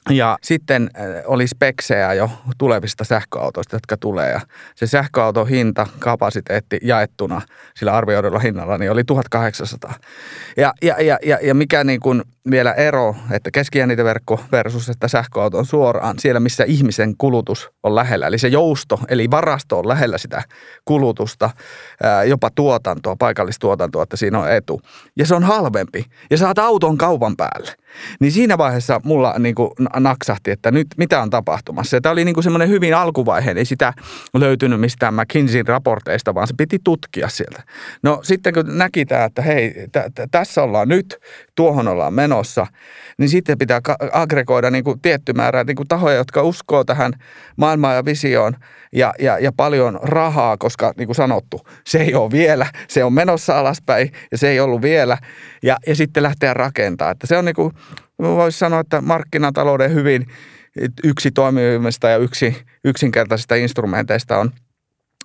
ja 0.10 0.38
sitten 0.42 0.90
äh, 1.00 1.06
oli 1.26 1.48
speksejä 1.48 2.14
jo 2.14 2.30
tulevista 2.58 3.04
sähköautoista, 3.04 3.76
jotka 3.76 3.98
tulee. 3.98 4.32
Ja 4.32 4.42
se 4.76 4.88
sähköauton 4.88 5.48
hinta, 5.48 5.88
kapasiteetti 6.00 6.80
jaettuna 6.82 7.42
sillä 7.76 7.94
arvioidulla 7.94 8.40
hinnalla, 8.40 8.78
niin 8.78 8.92
oli 8.92 9.04
1800. 9.04 9.94
Ja, 10.58 10.74
ja, 10.82 11.02
ja, 11.02 11.18
ja, 11.26 11.38
ja 11.42 11.56
mikä 11.56 11.84
niin 11.84 12.00
kuin 12.00 12.22
vielä 12.52 12.74
ero, 12.74 13.16
että 13.32 13.52
keskijänniteverkko 13.52 14.40
versus 14.52 14.90
että 14.90 15.08
sähköauto 15.08 15.58
on 15.58 15.66
suoraan 15.66 16.20
siellä, 16.20 16.40
missä 16.40 16.64
ihmisen 16.64 17.18
kulutus 17.18 17.70
on 17.84 17.96
lähellä. 17.96 18.28
Eli 18.28 18.38
se 18.38 18.48
jousto, 18.48 19.00
eli 19.08 19.32
varasto 19.32 19.80
on 19.80 19.88
lähellä 19.88 20.18
sitä 20.18 20.44
kulutusta, 20.86 21.50
jopa 22.28 22.50
tuotantoa, 22.56 23.16
paikallistuotantoa, 23.16 24.04
että 24.04 24.18
siinä 24.18 24.40
on 24.40 24.52
etu. 24.52 24.82
Ja 25.18 25.26
se 25.26 25.36
on 25.36 25.44
halvempi. 25.44 26.06
Ja 26.30 26.38
saat 26.38 26.60
auton 26.60 26.98
kaupan 26.98 27.38
päälle. 27.38 27.72
Niin 28.20 28.32
siinä 28.32 28.58
vaiheessa 28.58 29.02
mulla 29.04 29.36
niin 29.40 29.56
kuin 29.56 29.72
naksahti, 30.00 30.52
että 30.52 30.72
nyt 30.72 30.88
mitä 30.98 31.22
on 31.22 31.30
tapahtumassa. 31.30 31.98
Ja 31.98 32.02
tämä 32.02 32.14
oli 32.14 32.26
niin 32.26 32.34
kuin 32.34 32.44
semmoinen 32.44 32.70
hyvin 32.70 32.96
alkuvaihe, 32.96 33.52
ei 33.52 33.66
sitä 33.66 33.94
löytynyt 34.34 34.80
mistään 34.80 35.14
McKinseyn 35.14 35.68
raporteista, 35.68 36.36
vaan 36.36 36.48
se 36.48 36.54
piti 36.58 36.80
tutkia 36.84 37.30
sieltä. 37.30 37.64
No 38.04 38.20
sitten 38.24 38.54
kun 38.54 38.78
näki 38.78 39.06
tämä, 39.06 39.26
että 39.26 39.42
hei, 39.42 39.74
t- 39.92 40.16
t- 40.16 40.32
tässä 40.32 40.64
ollaan 40.64 40.88
nyt, 40.88 41.18
tuohon 41.56 41.88
ollaan 41.88 42.14
menossa, 42.14 42.68
niin 43.18 43.30
sitten 43.30 43.58
pitää 43.58 43.82
aggregoida 44.12 44.72
niin 44.72 44.84
kuin 44.84 45.02
tietty 45.02 45.34
määrä 45.34 45.64
niin 45.64 45.76
kuin 45.76 45.88
tahoja, 45.88 46.16
jotka 46.16 46.44
uskoo 46.44 46.84
tähän 46.84 47.14
maailmaan 47.58 47.96
ja 47.96 48.06
visioon 48.06 48.56
ja, 48.94 49.14
ja, 49.20 49.40
ja 49.40 49.52
paljon 49.58 50.00
rahaa, 50.04 50.58
koska 50.58 50.94
niin 50.98 51.08
kuin 51.08 51.16
sanottu, 51.16 51.62
se 51.88 52.02
ei 52.02 52.16
ole 52.16 52.32
vielä, 52.32 52.68
se 52.88 53.04
on 53.04 53.14
menossa 53.14 53.60
alaspäin 53.60 54.12
ja 54.32 54.38
se 54.38 54.50
ei 54.50 54.60
ollut 54.60 54.82
vielä 54.82 55.18
ja, 55.64 55.78
ja 55.88 55.96
sitten 55.96 56.24
lähteä 56.24 56.54
rakentamaan. 56.54 57.12
Että 57.12 57.28
se 57.28 57.38
on 57.38 57.46
niin 57.46 57.56
kuin, 57.56 57.74
voisi 58.22 58.60
sanoa, 58.60 58.80
että 58.80 59.02
markkinatalouden 59.02 59.94
hyvin 59.94 60.28
yksi 61.04 61.32
toimivimmista 61.32 62.10
ja 62.10 62.18
yksi 62.18 62.58
yksinkertaisista 62.84 63.56
instrumenteista 63.56 64.38
on 64.38 64.52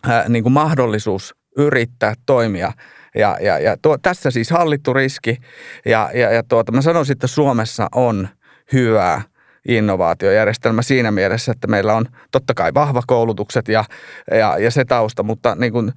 ää, 0.09 0.29
niin 0.29 0.43
kuin 0.43 0.53
mahdollisuus 0.53 1.35
yrittää 1.59 2.15
toimia 2.27 2.73
ja, 3.17 3.37
ja, 3.41 3.59
ja 3.59 3.77
tuo, 3.77 3.99
tässä 3.99 4.31
siis 4.31 4.51
hallittu 4.51 4.93
riski. 4.93 5.39
Ja, 5.85 6.11
ja, 6.15 6.33
ja 6.33 6.43
tuota, 6.43 6.73
mä 6.73 6.83
sanoisin, 6.83 7.13
että 7.13 7.27
Suomessa 7.27 7.89
on 7.95 8.29
hyvää 8.73 9.23
innovaatiojärjestelmä 9.69 10.83
siinä 10.83 11.11
mielessä, 11.11 11.53
että 11.53 11.67
meillä 11.67 11.95
on 11.95 12.07
totta 12.31 12.55
kai 12.55 12.75
vahva 12.75 13.03
koulutukset 13.07 13.69
ja, 13.69 13.85
ja, 14.31 14.59
ja 14.59 14.71
se 14.71 14.85
tausta, 14.85 15.23
mutta 15.23 15.55
niin 15.55 15.73
kuin 15.73 15.93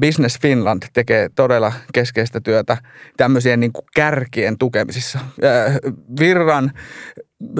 Business 0.00 0.40
Finland 0.40 0.82
tekee 0.92 1.28
todella 1.34 1.72
keskeistä 1.94 2.40
työtä 2.40 2.76
tämmöisien 3.16 3.60
niin 3.60 3.72
kuin 3.72 3.84
kärkien 3.94 4.58
tukemisissa. 4.58 5.18
Virran 6.20 6.72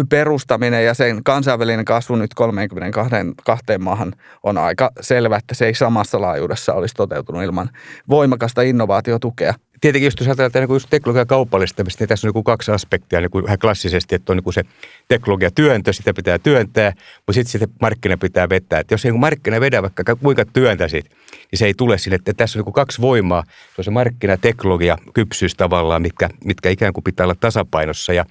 perustaminen 0.09 0.85
ja 0.85 0.95
sen 0.95 1.25
kansainvälinen 1.25 1.85
kasvu 1.85 2.17
nyt 2.17 2.35
32 2.35 3.79
maahan 3.79 4.13
on 4.43 4.59
aika 4.59 4.91
selvä, 5.01 5.37
että 5.37 5.55
se 5.55 5.67
ei 5.67 5.75
samassa 5.75 6.21
laajuudessa 6.21 6.75
olisi 6.75 6.95
toteutunut 6.95 7.43
ilman 7.43 7.71
voimakasta 8.09 8.63
innovaatiotukea. 8.63 9.55
Tietenkin 9.81 10.07
just 10.07 10.21
jos 10.21 10.29
ajatellaan 10.29 10.53
niin 10.55 10.75
just 10.75 10.91
teknologian 10.91 11.27
kaupallistamista, 11.27 12.03
niin 12.03 12.09
tässä 12.09 12.29
on 12.29 12.33
niin 12.35 12.45
kaksi 12.45 12.73
aspektia 12.73 13.21
niin 13.21 13.31
kuin 13.31 13.45
vähän 13.45 13.59
klassisesti, 13.59 14.15
että 14.15 14.33
on 14.33 14.37
niin 14.45 14.53
se 14.53 14.65
teknologia 15.09 15.51
työntö, 15.51 15.93
sitä 15.93 16.15
pitää 16.15 16.39
työntää, 16.39 16.93
mutta 17.17 17.33
sitten 17.33 17.53
sitä 17.53 17.67
markkina 17.81 18.17
pitää 18.17 18.49
vetää. 18.49 18.81
Että 18.81 18.95
jos 18.95 19.05
ei 19.05 19.11
niin 19.13 19.21
markkina 19.21 19.61
vedä 19.61 19.83
vaikka 19.83 20.17
kuinka 20.17 20.45
työntäisit, 20.45 21.11
niin 21.51 21.59
se 21.59 21.67
ei 21.67 21.75
tule 21.75 21.99
sinne, 21.99 22.15
että 22.15 22.33
tässä 22.33 22.59
on 22.59 22.65
niin 22.65 22.73
kaksi 22.73 23.03
voimaa. 23.03 23.45
Se 23.47 23.75
on 23.79 23.85
se 23.85 23.91
markkina, 23.91 24.37
teknologia, 24.37 24.99
kypsyys 25.15 25.55
tavallaan, 25.55 26.03
mitkä, 26.03 26.29
mitkä 26.45 26.71
ikään 26.71 26.93
kuin 26.93 27.05
pitää 27.05 27.25
olla 27.25 27.37
tasapainossa 27.41 28.13
ja 28.13 28.25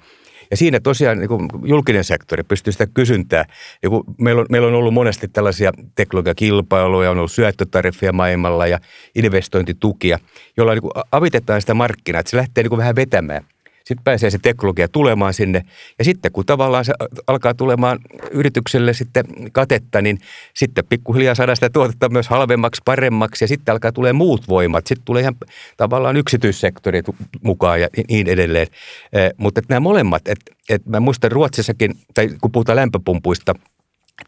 ja 0.52 0.58
siinä 0.58 0.80
tosiaan 0.80 1.20
niin 1.20 1.30
julkinen 1.66 2.04
sektori 2.04 2.44
pystyy 2.44 2.74
sitä 2.74 2.88
kysyntää. 2.94 3.46
Ja 3.84 3.90
kun 3.90 4.04
meillä, 4.18 4.40
on, 4.40 4.46
meillä 4.50 4.68
on 4.68 4.74
ollut 4.74 4.94
monesti 4.94 5.28
tällaisia 5.28 5.72
teknologiakilpailuja, 5.96 7.12
on 7.12 7.18
ollut 7.18 7.32
syöttötariffia 7.32 8.14
maailmalla 8.14 8.68
ja 8.68 8.80
investointitukia, 9.16 10.20
joilla 10.58 10.74
niin 10.74 10.82
avitetaan 11.12 11.62
sitä 11.62 11.74
markkinaa, 11.74 12.20
että 12.20 12.30
se 12.30 12.38
lähtee 12.38 12.64
niin 12.64 12.78
vähän 12.78 12.96
vetämään– 12.96 13.44
sitten 13.88 14.04
pääsee 14.04 14.30
se 14.30 14.38
teknologia 14.42 14.88
tulemaan 14.88 15.34
sinne. 15.34 15.66
Ja 16.00 16.06
sitten 16.06 16.32
kun 16.32 16.46
tavallaan 16.46 16.86
se 16.86 16.94
alkaa 17.28 17.54
tulemaan 17.54 18.00
yritykselle 18.32 18.94
sitten 18.94 19.26
katetta, 19.52 20.02
niin 20.02 20.20
sitten 20.54 20.86
pikkuhiljaa 20.90 21.36
saadaan 21.36 21.56
sitä 21.56 21.70
tuotetta 21.70 22.10
myös 22.10 22.28
halvemmaksi, 22.28 22.82
paremmaksi 22.86 23.44
ja 23.44 23.48
sitten 23.48 23.72
alkaa 23.72 23.92
tulee 23.92 24.14
muut 24.14 24.48
voimat. 24.48 24.88
Sitten 24.88 25.06
tulee 25.06 25.22
ihan 25.22 25.36
tavallaan 25.78 26.18
yksityissektori 26.18 27.02
mukaan 27.42 27.82
ja 27.82 27.88
niin 28.10 28.28
edelleen. 28.28 28.68
Eh, 29.14 29.32
mutta 29.38 29.62
nämä 29.70 29.80
molemmat, 29.80 30.28
että 30.28 30.58
että 30.70 30.90
mä 30.90 31.00
muistan 31.00 31.32
Ruotsissakin, 31.32 31.94
tai 32.14 32.30
kun 32.42 32.52
puhutaan 32.52 32.76
lämpöpumpuista, 32.76 33.54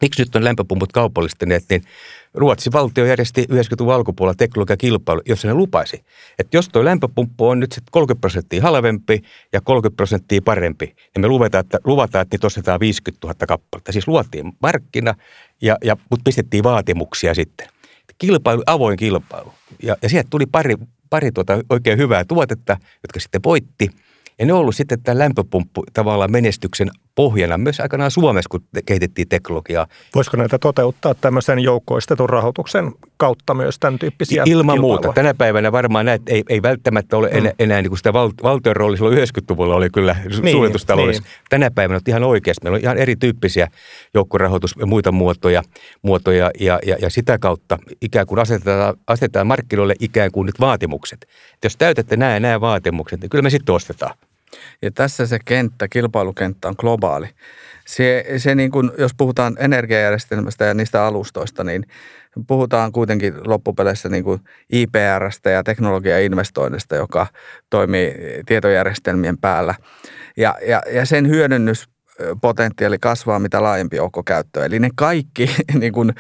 miksi 0.02 0.22
nyt 0.22 0.36
on 0.36 0.44
lämpöpumput 0.44 0.92
kaupallistaneet, 0.92 1.64
niin 1.70 1.82
Ruotsin 2.34 2.74
valtio 2.74 3.06
järjesti 3.06 3.48
90-luvun 3.52 3.94
alkupuolella 3.94 4.36
teknologiakilpailu, 4.36 5.22
jossa 5.26 5.48
ne 5.48 5.54
lupasi, 5.54 6.04
että 6.40 6.58
jos 6.58 6.70
tuo 6.70 6.86
lämpöpumppu 6.86 7.48
on 7.48 7.60
nyt 7.60 7.72
sitten 7.72 7.92
30 7.92 8.22
prosenttia 8.22 8.62
halvempi 8.62 9.22
ja 9.54 9.62
30 9.62 9.96
prosenttia 9.96 10.42
parempi, 10.46 10.86
niin 10.86 11.22
me 11.22 11.28
luvataan, 11.28 11.66
että, 11.66 11.78
luvataan, 11.84 12.22
että 12.22 12.34
niitä 12.34 12.48
ostetaan 12.48 12.80
50 12.80 13.28
000 13.28 13.48
kappaletta. 13.48 13.92
Siis 13.92 14.08
luotiin 14.08 14.52
markkina, 14.62 15.14
ja, 15.62 15.78
ja, 15.84 15.98
mutta 16.10 16.24
pistettiin 16.24 16.64
vaatimuksia 16.64 17.34
sitten. 17.34 17.68
Kilpailu, 18.18 18.64
avoin 18.66 18.98
kilpailu. 18.98 19.54
Ja, 19.84 19.96
ja 20.02 20.10
sieltä 20.10 20.28
tuli 20.30 20.46
pari, 20.46 20.76
pari 21.10 21.32
tuota 21.32 21.60
oikein 21.70 21.98
hyvää 21.98 22.26
tuotetta, 22.26 22.78
jotka 23.04 23.20
sitten 23.20 23.44
voitti– 23.44 23.90
ja 24.40 24.46
ne 24.46 24.54
on 24.54 24.60
ollut 24.60 24.76
sitten 24.76 25.02
tämä 25.04 25.20
lämpöpumppu 25.20 25.84
tavallaan 25.94 26.32
menestyksen 26.32 26.90
pohjana 27.20 27.58
myös 27.58 27.80
aikanaan 27.80 28.12
Suomessa, 28.12 28.48
kun 28.50 28.62
kehitettiin 28.86 29.30
teknologiaa. 29.30 29.88
Voisiko 30.16 30.38
näitä 30.38 30.60
toteuttaa 30.60 31.14
tämmöisen 31.14 31.60
joukkoistetun 31.60 32.30
rahoituksen 32.30 32.92
kautta 33.18 33.54
myös 33.54 33.80
tämän 33.80 34.00
tyyppisiä 34.00 34.44
Ilman 34.46 34.76
kilpailua? 34.76 34.82
muuta. 34.82 35.14
Tänä 35.14 35.34
päivänä 35.34 35.72
varmaan 35.72 36.06
näitä 36.06 36.24
ei, 36.28 36.44
ei 36.50 36.62
välttämättä 36.62 37.18
ole 37.18 37.30
enää, 37.32 37.52
mm. 37.52 37.56
enää 37.60 37.82
niin 37.82 37.90
kuin 37.90 37.98
sitä 37.98 38.14
val, 38.14 38.32
valtion 38.44 38.76
rooli 38.76 38.98
silloin 38.98 39.18
90-luvulla 39.18 39.76
oli 39.76 39.90
kyllä 39.90 40.16
niin, 40.42 40.52
suljetustaloudessa. 40.52 41.24
Niin. 41.24 41.32
Tänä 41.50 41.72
päivänä 41.72 41.96
on 41.96 42.02
ihan 42.08 42.24
oikeasti. 42.24 42.64
Meillä 42.64 42.76
on 42.76 42.82
ihan 42.82 42.98
erityyppisiä 42.98 43.68
joukkorahoitus- 44.14 44.76
ja 44.80 44.86
muita 44.86 45.12
muotoja, 45.12 45.64
muotoja 46.02 46.52
ja, 46.60 46.80
ja, 46.86 46.98
ja, 47.02 47.10
sitä 47.10 47.38
kautta 47.38 47.78
ikään 48.02 48.28
kuin 48.28 48.40
asetetaan, 48.40 48.96
asetetaan 49.08 49.48
markkinoille 49.48 49.96
ikään 50.00 50.32
kuin 50.32 50.46
nyt 50.46 50.60
vaatimukset. 50.60 51.24
Et 51.24 51.64
jos 51.64 51.78
täytätte 51.78 52.18
nämä 52.18 52.40
nämä 52.40 52.62
vaatimukset, 52.62 53.22
niin 53.22 53.30
kyllä 53.30 53.42
me 53.42 53.50
sitten 53.50 53.76
ostetaan. 53.76 54.14
Ja 54.82 54.92
tässä 54.92 55.28
se 55.28 55.40
kenttä, 55.46 55.88
kilpailukenttä 55.88 56.68
on 56.68 56.76
globaali. 56.78 57.28
Se, 57.88 58.26
se 58.38 58.56
niin 58.56 58.72
kuin, 58.72 58.92
jos 58.98 59.12
puhutaan 59.18 59.58
energiajärjestelmästä 59.60 60.66
ja 60.66 60.74
niistä 60.74 61.06
alustoista, 61.06 61.64
niin 61.64 61.86
puhutaan 62.48 62.92
kuitenkin 62.92 63.34
loppupeleissä 63.46 64.10
niin 64.10 64.24
kuin 64.24 64.40
IPRstä 64.72 65.50
ja 65.50 65.64
teknologiainvestoinnista, 65.64 66.96
joka 66.96 67.28
toimii 67.70 68.14
tietojärjestelmien 68.46 69.38
päällä. 69.38 69.76
Ja, 70.38 70.56
ja, 70.68 70.82
ja 70.92 71.06
sen 71.06 71.28
hyödynnys 71.28 71.90
potentiaali 72.42 72.98
kasvaa 73.00 73.40
mitä 73.40 73.64
laajempi 73.64 73.96
joukko 73.96 74.24
käyttöä. 74.24 74.66
Eli 74.66 74.80
ne 74.80 74.90
kaikki, 74.96 75.56
niin 75.80 75.94
kun, 75.94 76.14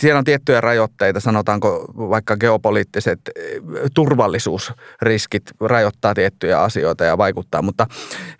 siellä 0.00 0.18
on 0.18 0.24
tiettyjä 0.24 0.60
rajoitteita, 0.60 1.20
sanotaanko 1.20 1.84
vaikka 1.96 2.36
geopoliittiset 2.36 3.20
turvallisuusriskit 3.94 5.42
rajoittaa 5.60 6.14
tiettyjä 6.14 6.60
asioita 6.60 7.04
ja 7.04 7.18
vaikuttaa, 7.18 7.62
mutta 7.62 7.86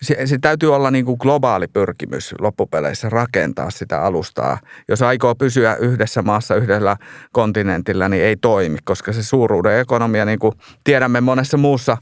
se, 0.02 0.26
se 0.26 0.38
täytyy 0.40 0.74
olla 0.74 0.90
niin 0.90 1.04
kuin 1.04 1.16
globaali 1.20 1.66
pyrkimys 1.68 2.34
loppupeleissä 2.40 3.08
rakentaa 3.08 3.70
sitä 3.70 4.02
alustaa. 4.02 4.58
Jos 4.88 5.02
aikoo 5.02 5.34
pysyä 5.34 5.76
yhdessä 5.76 6.22
maassa, 6.22 6.54
yhdellä 6.54 6.96
kontinentilla, 7.32 8.08
niin 8.08 8.24
ei 8.24 8.36
toimi, 8.36 8.78
koska 8.84 9.12
se 9.12 9.22
suuruuden 9.22 9.80
ekonomia, 9.80 10.24
niin 10.24 10.38
kuin 10.38 10.52
tiedämme 10.84 11.20
monessa 11.20 11.56
muussa 11.56 11.96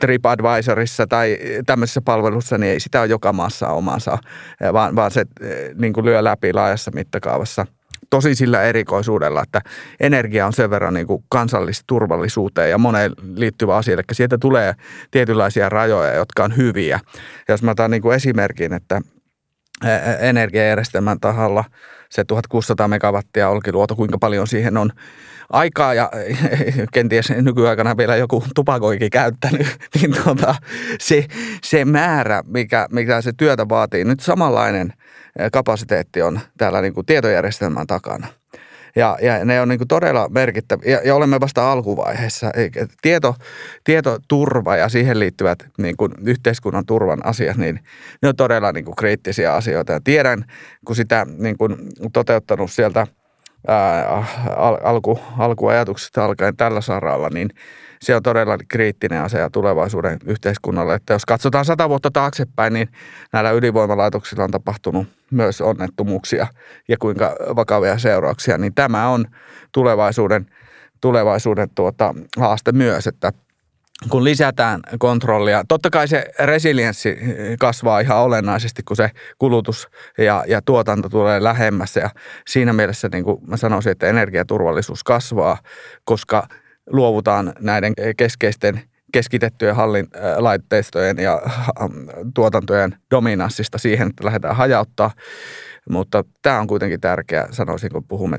TripAdvisorissa 0.00 1.06
tai 1.06 1.38
tämmöisessä 1.66 2.00
palvelussa, 2.00 2.58
niin 2.58 2.72
ei 2.72 2.80
sitä 2.80 3.00
ole 3.00 3.08
joka 3.08 3.32
maassa 3.32 3.68
omaa 3.68 3.98
tahansa, 4.04 4.72
vaan, 4.72 4.96
vaan 4.96 5.10
se 5.10 5.24
niin 5.74 5.92
kuin 5.92 6.06
lyö 6.06 6.24
läpi 6.24 6.52
laajassa 6.52 6.90
mittakaavassa 6.94 7.66
tosi 8.10 8.34
sillä 8.34 8.62
erikoisuudella, 8.62 9.42
että 9.42 9.60
energia 10.00 10.46
on 10.46 10.52
sen 10.52 10.70
verran 10.70 10.94
niin 10.94 11.06
kuin 11.06 11.24
kansallisturvallisuuteen 11.28 12.70
ja 12.70 12.78
moneen 12.78 13.12
liittyvä 13.34 13.76
asia. 13.76 13.94
Eli 13.94 14.02
sieltä 14.12 14.38
tulee 14.38 14.74
tietynlaisia 15.10 15.68
rajoja, 15.68 16.14
jotka 16.14 16.44
on 16.44 16.56
hyviä. 16.56 17.00
Jos 17.48 17.62
mä 17.62 17.70
otan 17.70 17.90
niin 17.90 18.02
kuin 18.02 18.16
esimerkin, 18.16 18.72
että 18.72 19.00
energiajärjestelmän 20.20 21.20
tahalla 21.20 21.64
se 22.10 22.24
1600 22.24 22.88
megawattia 22.88 23.48
Olkiluoto, 23.48 23.96
kuinka 23.96 24.18
paljon 24.18 24.46
siihen 24.46 24.76
on 24.76 24.90
aikaa 25.50 25.94
ja 25.94 26.10
kenties 26.94 27.30
nykyaikana 27.30 27.96
vielä 27.96 28.16
joku 28.16 28.44
tupakoikin 28.54 29.10
käyttänyt, 29.10 29.66
niin 29.94 30.14
tuota, 30.24 30.54
se, 31.00 31.26
se 31.64 31.84
määrä, 31.84 32.42
mikä, 32.46 32.86
mikä 32.90 33.20
se 33.20 33.32
työtä 33.36 33.68
vaatii, 33.68 34.04
nyt 34.04 34.20
samanlainen 34.20 34.92
kapasiteetti 35.52 36.22
on 36.22 36.40
täällä 36.58 36.80
niin 36.80 36.94
kuin 36.94 37.06
tietojärjestelmän 37.06 37.86
takana. 37.86 38.26
Ja, 38.96 39.18
ja 39.22 39.44
ne 39.44 39.60
on 39.60 39.68
niin 39.68 39.88
todella 39.88 40.28
merkittäviä, 40.28 40.90
ja, 40.90 41.00
ja 41.04 41.14
olemme 41.14 41.40
vasta 41.40 41.72
alkuvaiheessa. 41.72 42.50
Tieto, 43.02 43.34
tietoturva 43.84 44.76
ja 44.76 44.88
siihen 44.88 45.18
liittyvät 45.18 45.58
niin 45.78 45.96
kuin 45.96 46.12
yhteiskunnan 46.26 46.86
turvan 46.86 47.26
asiat, 47.26 47.56
niin 47.56 47.80
ne 48.22 48.28
on 48.28 48.36
todella 48.36 48.72
niin 48.72 48.84
kuin 48.84 48.96
kriittisiä 48.96 49.54
asioita. 49.54 49.92
Ja 49.92 50.00
tiedän, 50.04 50.44
kun 50.84 50.96
sitä 50.96 51.26
niin 51.38 51.58
kuin 51.58 51.76
toteuttanut 52.12 52.70
sieltä– 52.70 53.06
ää, 53.68 54.24
alku, 54.84 55.18
alkuajatuksesta 55.38 56.24
alkaen 56.24 56.56
tällä 56.56 56.80
saralla, 56.80 57.28
niin 57.28 57.50
se 58.02 58.16
on 58.16 58.22
todella 58.22 58.58
kriittinen 58.68 59.22
asia 59.22 59.50
tulevaisuuden 59.50 60.18
yhteiskunnalle. 60.26 60.94
Että 60.94 61.12
jos 61.12 61.26
katsotaan 61.26 61.64
sata 61.64 61.88
vuotta 61.88 62.10
taaksepäin, 62.10 62.72
niin 62.72 62.88
näillä 63.32 63.50
ydinvoimalaitoksilla 63.50 64.44
on 64.44 64.50
tapahtunut 64.50 65.06
myös 65.30 65.60
onnettomuuksia 65.60 66.46
ja 66.88 66.96
kuinka 66.98 67.36
vakavia 67.56 67.98
seurauksia, 67.98 68.58
niin 68.58 68.74
tämä 68.74 69.08
on 69.08 69.24
tulevaisuuden, 69.72 70.46
tulevaisuuden 71.00 71.68
tuota, 71.74 72.14
haaste 72.36 72.72
myös, 72.72 73.06
että 73.06 73.32
kun 74.08 74.24
lisätään 74.24 74.80
kontrollia. 74.98 75.64
Totta 75.68 75.90
kai 75.90 76.08
se 76.08 76.26
resilienssi 76.38 77.18
kasvaa 77.58 78.00
ihan 78.00 78.18
olennaisesti, 78.18 78.82
kun 78.82 78.96
se 78.96 79.10
kulutus 79.38 79.88
ja, 80.18 80.44
ja 80.48 80.62
tuotanto 80.62 81.08
tulee 81.08 81.42
lähemmäs. 81.42 81.96
Ja 81.96 82.10
siinä 82.46 82.72
mielessä 82.72 83.08
niin 83.12 83.24
kuin 83.24 83.38
mä 83.46 83.56
sanoisin, 83.56 83.92
että 83.92 84.06
energiaturvallisuus 84.06 85.04
kasvaa, 85.04 85.58
koska 86.04 86.48
luovutaan 86.86 87.52
näiden 87.60 87.92
keskeisten 88.16 88.82
keskitettyjen 89.12 89.76
hallin 89.76 90.06
ja 91.22 91.42
tuotantojen 92.34 92.96
dominanssista 93.10 93.78
siihen, 93.78 94.08
että 94.08 94.24
lähdetään 94.24 94.56
hajauttaa. 94.56 95.10
Mutta 95.90 96.24
tämä 96.42 96.60
on 96.60 96.66
kuitenkin 96.66 97.00
tärkeää, 97.00 97.48
sanoisin, 97.50 97.90
kun 97.90 98.04
puhumme 98.04 98.38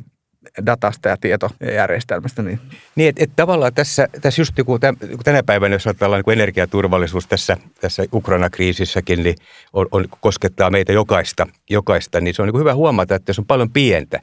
datasta 0.65 1.09
ja 1.09 1.17
tietojärjestelmästä. 1.17 2.41
Niin, 2.41 2.59
niin 2.95 3.09
että 3.09 3.23
et 3.23 3.31
tavallaan 3.35 3.73
tässä, 3.73 4.07
tässä 4.21 4.41
just 4.41 4.57
joku, 4.57 4.79
tänä 5.23 5.43
päivänä, 5.43 5.75
jos 5.75 5.87
ajatellaan 5.87 6.23
niin 6.25 6.33
energiaturvallisuus 6.33 7.27
tässä, 7.27 7.57
tässä 7.81 8.03
Ukraina-kriisissäkin, 8.13 9.23
niin 9.23 9.35
on, 9.73 9.87
on, 9.91 10.05
koskettaa 10.19 10.69
meitä 10.69 10.93
jokaista, 10.93 11.47
jokaista, 11.69 12.21
niin 12.21 12.33
se 12.33 12.41
on 12.41 12.47
niin 12.47 12.59
hyvä 12.59 12.73
huomata, 12.73 13.15
että 13.15 13.29
jos 13.29 13.39
on 13.39 13.45
paljon 13.45 13.69
pientä, 13.69 14.19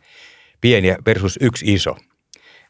pieniä 0.61 0.97
versus 1.07 1.39
yksi 1.41 1.75
iso, 1.75 1.97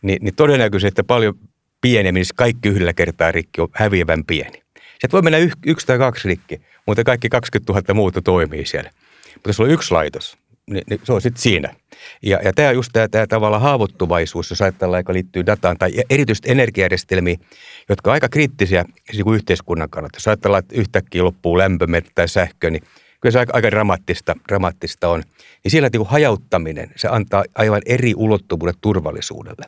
niin, 0.02 0.18
niin 0.24 0.34
todennäköisesti, 0.34 0.88
että 0.88 1.04
paljon 1.04 1.34
pienemmin, 1.80 2.20
niin 2.20 2.36
kaikki 2.36 2.68
yhdellä 2.68 2.92
kertaa 2.92 3.32
rikki 3.32 3.60
on 3.60 3.68
häviävän 3.72 4.24
pieni. 4.24 4.62
Sieltä 4.98 5.12
voi 5.12 5.22
mennä 5.22 5.38
yksi 5.66 5.86
tai 5.86 5.98
kaksi 5.98 6.28
rikki, 6.28 6.60
mutta 6.86 7.04
kaikki 7.04 7.28
20 7.28 7.72
000 7.72 7.94
muuta 7.94 8.22
toimii 8.22 8.66
siellä. 8.66 8.90
Mutta 9.34 9.48
jos 9.48 9.60
on 9.60 9.70
yksi 9.70 9.94
laitos, 9.94 10.38
niin, 10.72 10.84
niin 10.90 11.00
se 11.04 11.12
on 11.12 11.20
sitten 11.20 11.42
siinä. 11.42 11.74
Ja, 12.22 12.40
ja 12.44 12.52
tämä 12.52 12.72
just 12.72 12.90
tämä, 12.92 13.08
tämä 13.08 13.26
tavallaan 13.26 13.62
haavoittuvaisuus, 13.62 14.50
jos 14.50 14.62
ajatellaan, 14.62 15.00
joka 15.00 15.12
liittyy 15.12 15.46
dataan 15.46 15.78
tai 15.78 15.92
erityisesti 16.10 16.50
energiajärjestelmiin, 16.50 17.40
jotka 17.88 18.10
on 18.10 18.12
aika 18.12 18.28
kriittisiä 18.28 18.84
niin 19.12 19.24
kuin 19.24 19.34
yhteiskunnan 19.34 19.90
kannalta. 19.90 20.16
Jos 20.16 20.28
ajatellaan, 20.28 20.58
että 20.58 20.76
yhtäkkiä 20.76 21.24
loppuu 21.24 21.58
lämpö 21.58 21.86
tai 22.14 22.28
sähkö, 22.28 22.70
niin 22.70 22.82
kyllä 23.20 23.32
se 23.32 23.38
aika, 23.38 23.52
aika 23.56 23.70
dramaattista, 23.70 24.34
dramaattista 24.48 25.08
on. 25.08 25.22
Niin 25.64 25.70
siellä 25.70 25.88
niin 25.92 26.06
hajauttaminen, 26.06 26.90
se 26.96 27.08
antaa 27.08 27.44
aivan 27.54 27.82
eri 27.86 28.14
ulottuvuudet 28.16 28.76
turvallisuudelle. 28.80 29.64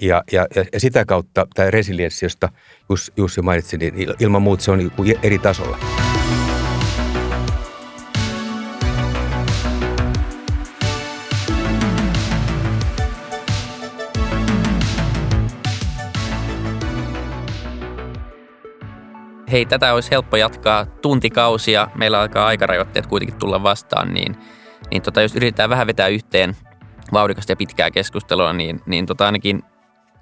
Ja, 0.00 0.22
ja, 0.32 0.46
ja 0.72 0.80
sitä 0.80 1.04
kautta 1.04 1.46
tämä 1.54 1.70
resilienssi, 1.70 2.24
josta 2.24 2.48
Jussi 3.16 3.42
mainitsi, 3.42 3.76
niin 3.76 3.94
ilman 4.20 4.42
muuta 4.42 4.62
se 4.62 4.70
on 4.70 4.78
niin 4.78 5.18
eri 5.22 5.38
tasolla. 5.38 5.99
Hei, 19.52 19.66
tätä 19.66 19.94
olisi 19.94 20.10
helppo 20.10 20.36
jatkaa 20.36 20.86
tuntikausia, 20.86 21.88
meillä 21.94 22.20
alkaa 22.20 22.46
aikarajoitteet 22.46 23.06
kuitenkin 23.06 23.38
tulla 23.38 23.62
vastaan, 23.62 24.14
niin, 24.14 24.36
niin 24.90 25.02
tota, 25.02 25.22
jos 25.22 25.36
yritetään 25.36 25.70
vähän 25.70 25.86
vetää 25.86 26.08
yhteen 26.08 26.56
vauhdikasta 27.12 27.52
ja 27.52 27.56
pitkää 27.56 27.90
keskustelua, 27.90 28.52
niin, 28.52 28.80
niin 28.86 29.06
tota 29.06 29.26
ainakin 29.26 29.62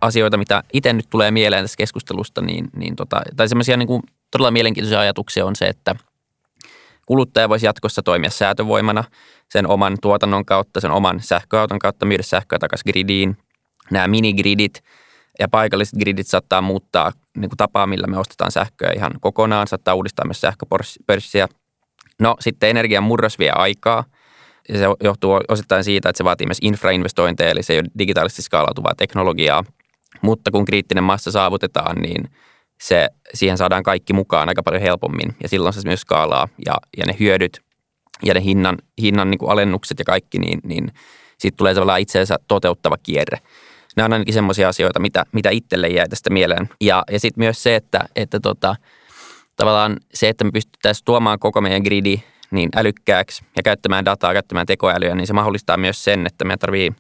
asioita, 0.01 0.37
mitä 0.37 0.63
itse 0.73 0.93
nyt 0.93 1.07
tulee 1.11 1.31
mieleen 1.31 1.65
tästä 1.65 1.77
keskustelusta, 1.77 2.41
niin, 2.41 2.69
niin 2.77 2.97
tota, 2.97 3.23
tai 3.37 3.49
semmoisia 3.49 3.77
niin 3.77 3.87
kuin 3.87 4.03
todella 4.31 4.51
mielenkiintoisia 4.51 5.01
ajatuksia 5.01 5.47
on 5.47 5.57
se, 5.57 5.67
että 5.67 5.97
kuluttaja 7.07 7.49
voisi 7.49 7.67
jatkossa 7.67 8.03
toimia 8.03 8.31
säätövoimana 8.31 9.05
sen 9.51 9.67
oman 9.67 9.97
tuotannon 10.03 10.45
kautta, 10.45 10.81
sen 10.81 10.91
oman 10.91 11.21
sähköauton 11.21 11.79
kautta, 11.79 12.07
myydä 12.07 12.23
sähköä 12.23 12.59
takaisin 12.59 12.91
gridiin. 12.91 13.37
Nämä 13.91 14.09
minigridit 14.09 14.83
ja 15.39 15.49
paikalliset 15.49 15.99
gridit 15.99 16.27
saattaa 16.27 16.63
muuttaa 16.63 17.13
niin 17.37 17.51
kuin 17.51 17.57
tapaa, 17.57 17.87
millä 17.87 18.07
me 18.07 18.19
ostetaan 18.19 18.53
sähköä 18.53 18.93
ihan 18.97 19.13
kokonaan, 19.21 19.67
saattaa 19.67 19.95
uudistaa 19.95 20.27
myös 20.27 20.41
sähköpörssiä. 20.41 21.49
No 22.21 22.37
sitten 22.41 22.71
energian 22.71 23.03
murros 23.03 23.39
vie 23.39 23.51
aikaa– 23.51 24.05
ja 24.69 24.79
se 24.79 24.85
johtuu 25.05 25.41
osittain 25.49 25.85
siitä, 25.85 26.09
että 26.09 26.19
se 26.19 26.25
vaatii 26.25 26.47
myös 26.47 26.59
infrainvestointeja, 26.63 27.51
eli 27.51 27.63
se 27.63 27.73
ei 27.73 27.79
ole 27.79 27.89
digitaalisesti 27.99 28.43
skaalautuvaa 28.43 28.95
teknologiaa. 28.97 29.65
Mutta 30.23 30.51
kun 30.51 30.65
kriittinen 30.65 31.05
massa 31.05 31.31
saavutetaan, 31.31 31.97
niin 31.97 32.31
se, 32.81 33.09
siihen 33.35 33.59
saadaan 33.59 33.83
kaikki 33.83 34.13
mukaan 34.13 34.49
aika 34.49 34.63
paljon 34.63 34.83
helpommin. 34.83 35.37
Ja 35.43 35.49
silloin 35.49 35.73
se 35.73 35.81
myös 35.85 36.01
skaalaa 36.01 36.49
ja, 36.67 36.75
ja 36.97 37.07
ne 37.07 37.17
hyödyt 37.21 37.61
ja 38.23 38.35
ne 38.35 38.43
hinnan, 38.43 38.79
hinnan 39.03 39.31
niin 39.31 39.39
kuin 39.39 39.51
alennukset 39.51 39.99
ja 39.99 40.05
kaikki, 40.05 40.39
niin, 40.39 40.61
niin 40.65 40.93
siitä 41.39 41.57
tulee 41.57 41.75
tavallaan 41.75 42.01
itseensä 42.01 42.37
toteuttava 42.49 42.97
kierre. 43.03 43.39
Nämä 43.99 44.05
on 44.07 44.13
ainakin 44.13 44.35
semmoisia 44.35 44.69
asioita, 44.69 45.01
mitä, 45.01 45.25
mitä 45.33 45.51
itselle 45.51 45.89
jää 45.89 46.09
tästä 46.09 46.31
mieleen. 46.31 46.69
Ja, 46.81 47.05
ja 47.11 47.21
sitten 47.21 47.43
myös 47.43 47.63
se, 47.63 47.77
että, 47.77 48.01
että 48.17 48.41
tota, 48.41 48.77
tavallaan 49.57 49.97
se, 50.15 50.29
että 50.29 50.45
me 50.45 50.51
pystyttäisiin 50.51 51.05
tuomaan 51.05 51.39
koko 51.39 51.61
meidän 51.61 51.83
gridi 51.83 52.23
niin 52.51 52.69
älykkääksi 52.77 53.45
ja 53.57 53.63
käyttämään 53.63 54.05
dataa, 54.05 54.33
käyttämään 54.33 54.67
tekoälyä, 54.67 55.15
niin 55.15 55.27
se 55.27 55.33
mahdollistaa 55.33 55.77
myös 55.77 56.05
sen, 56.05 56.27
että 56.27 56.45
meidän 56.45 56.59
tarvii 56.59 56.93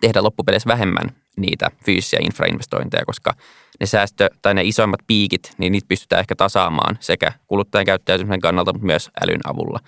tehdä 0.00 0.22
loppupeleissä 0.22 0.68
vähemmän 0.68 1.10
niitä 1.36 1.70
fyysisiä 1.84 2.18
infrainvestointeja, 2.22 3.04
koska 3.04 3.34
ne 3.80 3.86
säästö- 3.86 4.30
tai 4.42 4.54
ne 4.54 4.62
isoimmat 4.64 5.00
piikit, 5.06 5.52
niin 5.58 5.72
niitä 5.72 5.88
pystytään 5.88 6.20
ehkä 6.20 6.34
tasaamaan 6.36 6.98
sekä 7.00 7.32
kuluttajan 7.46 7.86
käyttäytymisen 7.86 8.40
kannalta, 8.40 8.72
mutta 8.72 8.86
myös 8.86 9.10
älyn 9.22 9.40
avulla. 9.44 9.80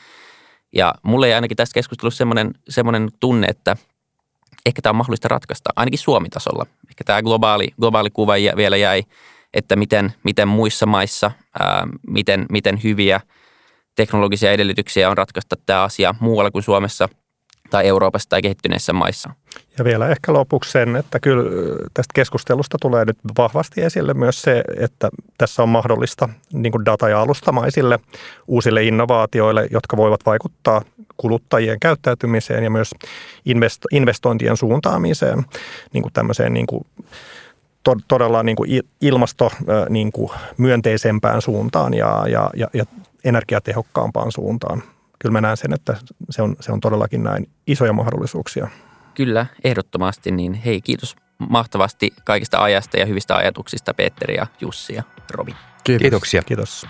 Ja 0.75 0.95
mulle 1.03 1.27
ei 1.27 1.35
ainakin 1.35 1.57
tässä 1.57 1.75
keskustelussa 1.75 2.19
semmoinen, 2.19 2.51
semmoinen 2.69 3.09
tunne, 3.21 3.47
että 3.47 3.77
ehkä 4.67 4.83
tämä 4.83 4.91
on 4.91 4.97
mahdollista 4.97 5.29
ratkaista, 5.29 5.71
ainakin 5.77 5.99
Suomi-tasolla. 5.99 6.67
Ehkä 6.91 7.05
tämä 7.05 7.23
globaali, 7.23 7.69
globaali 7.81 8.11
kuva 8.11 8.33
vielä 8.57 8.77
jäi, 8.77 9.03
että 9.55 9.77
miten, 9.77 10.15
miten 10.25 10.49
muissa 10.49 10.87
maissa, 10.87 11.31
ää, 11.61 11.87
miten, 12.07 12.47
miten 12.51 12.83
hyviä– 12.83 13.21
teknologisia 13.97 14.53
edellytyksiä 14.53 15.11
on 15.11 15.17
ratkaista 15.17 15.57
tämä 15.67 15.83
asia 15.83 16.15
muualla 16.21 16.51
kuin 16.51 16.63
Suomessa 16.63 17.09
tai 17.71 17.87
Euroopassa 17.87 18.29
tai 18.29 18.43
kehittyneissä 18.43 18.93
maissa. 18.93 19.31
Ja 19.79 19.85
vielä 19.85 20.09
ehkä 20.09 20.33
lopuksi 20.33 20.71
sen, 20.71 20.97
että 20.97 21.21
kyllä 21.21 21.51
tästä 21.95 22.13
keskustelusta 22.15 22.79
tulee 22.81 23.05
nyt 23.05 23.19
vahvasti 23.39 23.83
esille 23.83 24.15
myös 24.15 24.43
se, 24.43 24.65
että 24.81 25.09
tässä 25.39 25.63
on 25.63 25.69
mahdollista 25.69 26.29
niin 26.53 26.73
kuin 26.73 26.85
data- 26.85 27.09
ja 27.09 27.21
alustamaisille 27.21 27.99
uusille 28.47 28.85
innovaatioille, 28.85 29.69
jotka 29.71 29.97
voivat 29.97 30.21
vaikuttaa 30.27 30.83
kuluttajien 31.17 31.81
käyttäytymiseen 31.81 32.65
ja 32.65 32.71
myös 32.71 32.91
investointien 33.93 34.57
suuntaamiseen 34.57 35.45
niin 35.93 36.03
kuin 36.03 36.13
tämmöiseen 36.13 36.55
niin 36.55 36.67
kuin 36.67 36.85
todella 38.09 38.43
niin 38.43 38.57
kuin 38.57 38.83
ilmasto 39.01 39.53
niin 39.89 40.13
kuin 40.13 40.31
myönteisempään 40.57 41.43
suuntaan 41.43 41.95
ja, 41.95 42.25
ja, 42.29 42.51
ja, 42.57 42.67
ja 42.75 42.85
energiatehokkaampaan 43.25 44.33
suuntaan. 44.33 44.83
Kyllä 45.19 45.33
mä 45.33 45.41
näen 45.41 45.57
sen, 45.57 45.73
että 45.73 45.97
se 46.31 46.43
on, 46.43 46.57
se 46.61 46.73
on 46.73 46.81
todellakin 46.81 47.23
näin 47.23 47.49
isoja 47.67 47.93
mahdollisuuksia. 47.93 48.69
Kyllä, 49.15 49.47
ehdottomasti. 49.65 50.31
Niin 50.31 50.55
hei, 50.55 50.81
kiitos 50.81 51.17
mahtavasti 51.39 52.11
kaikista 52.25 52.63
ajasta 52.63 52.97
ja 52.97 53.07
hyvistä 53.07 53.37
ajatuksista 53.37 53.95
Petteri 53.95 54.35
ja 54.35 54.47
Jussi 54.61 54.95
ja 54.95 55.03
Robi. 55.31 55.57
Kiitos. 55.85 56.03
Kiitoksia. 56.03 56.43
Kiitos. 56.43 56.87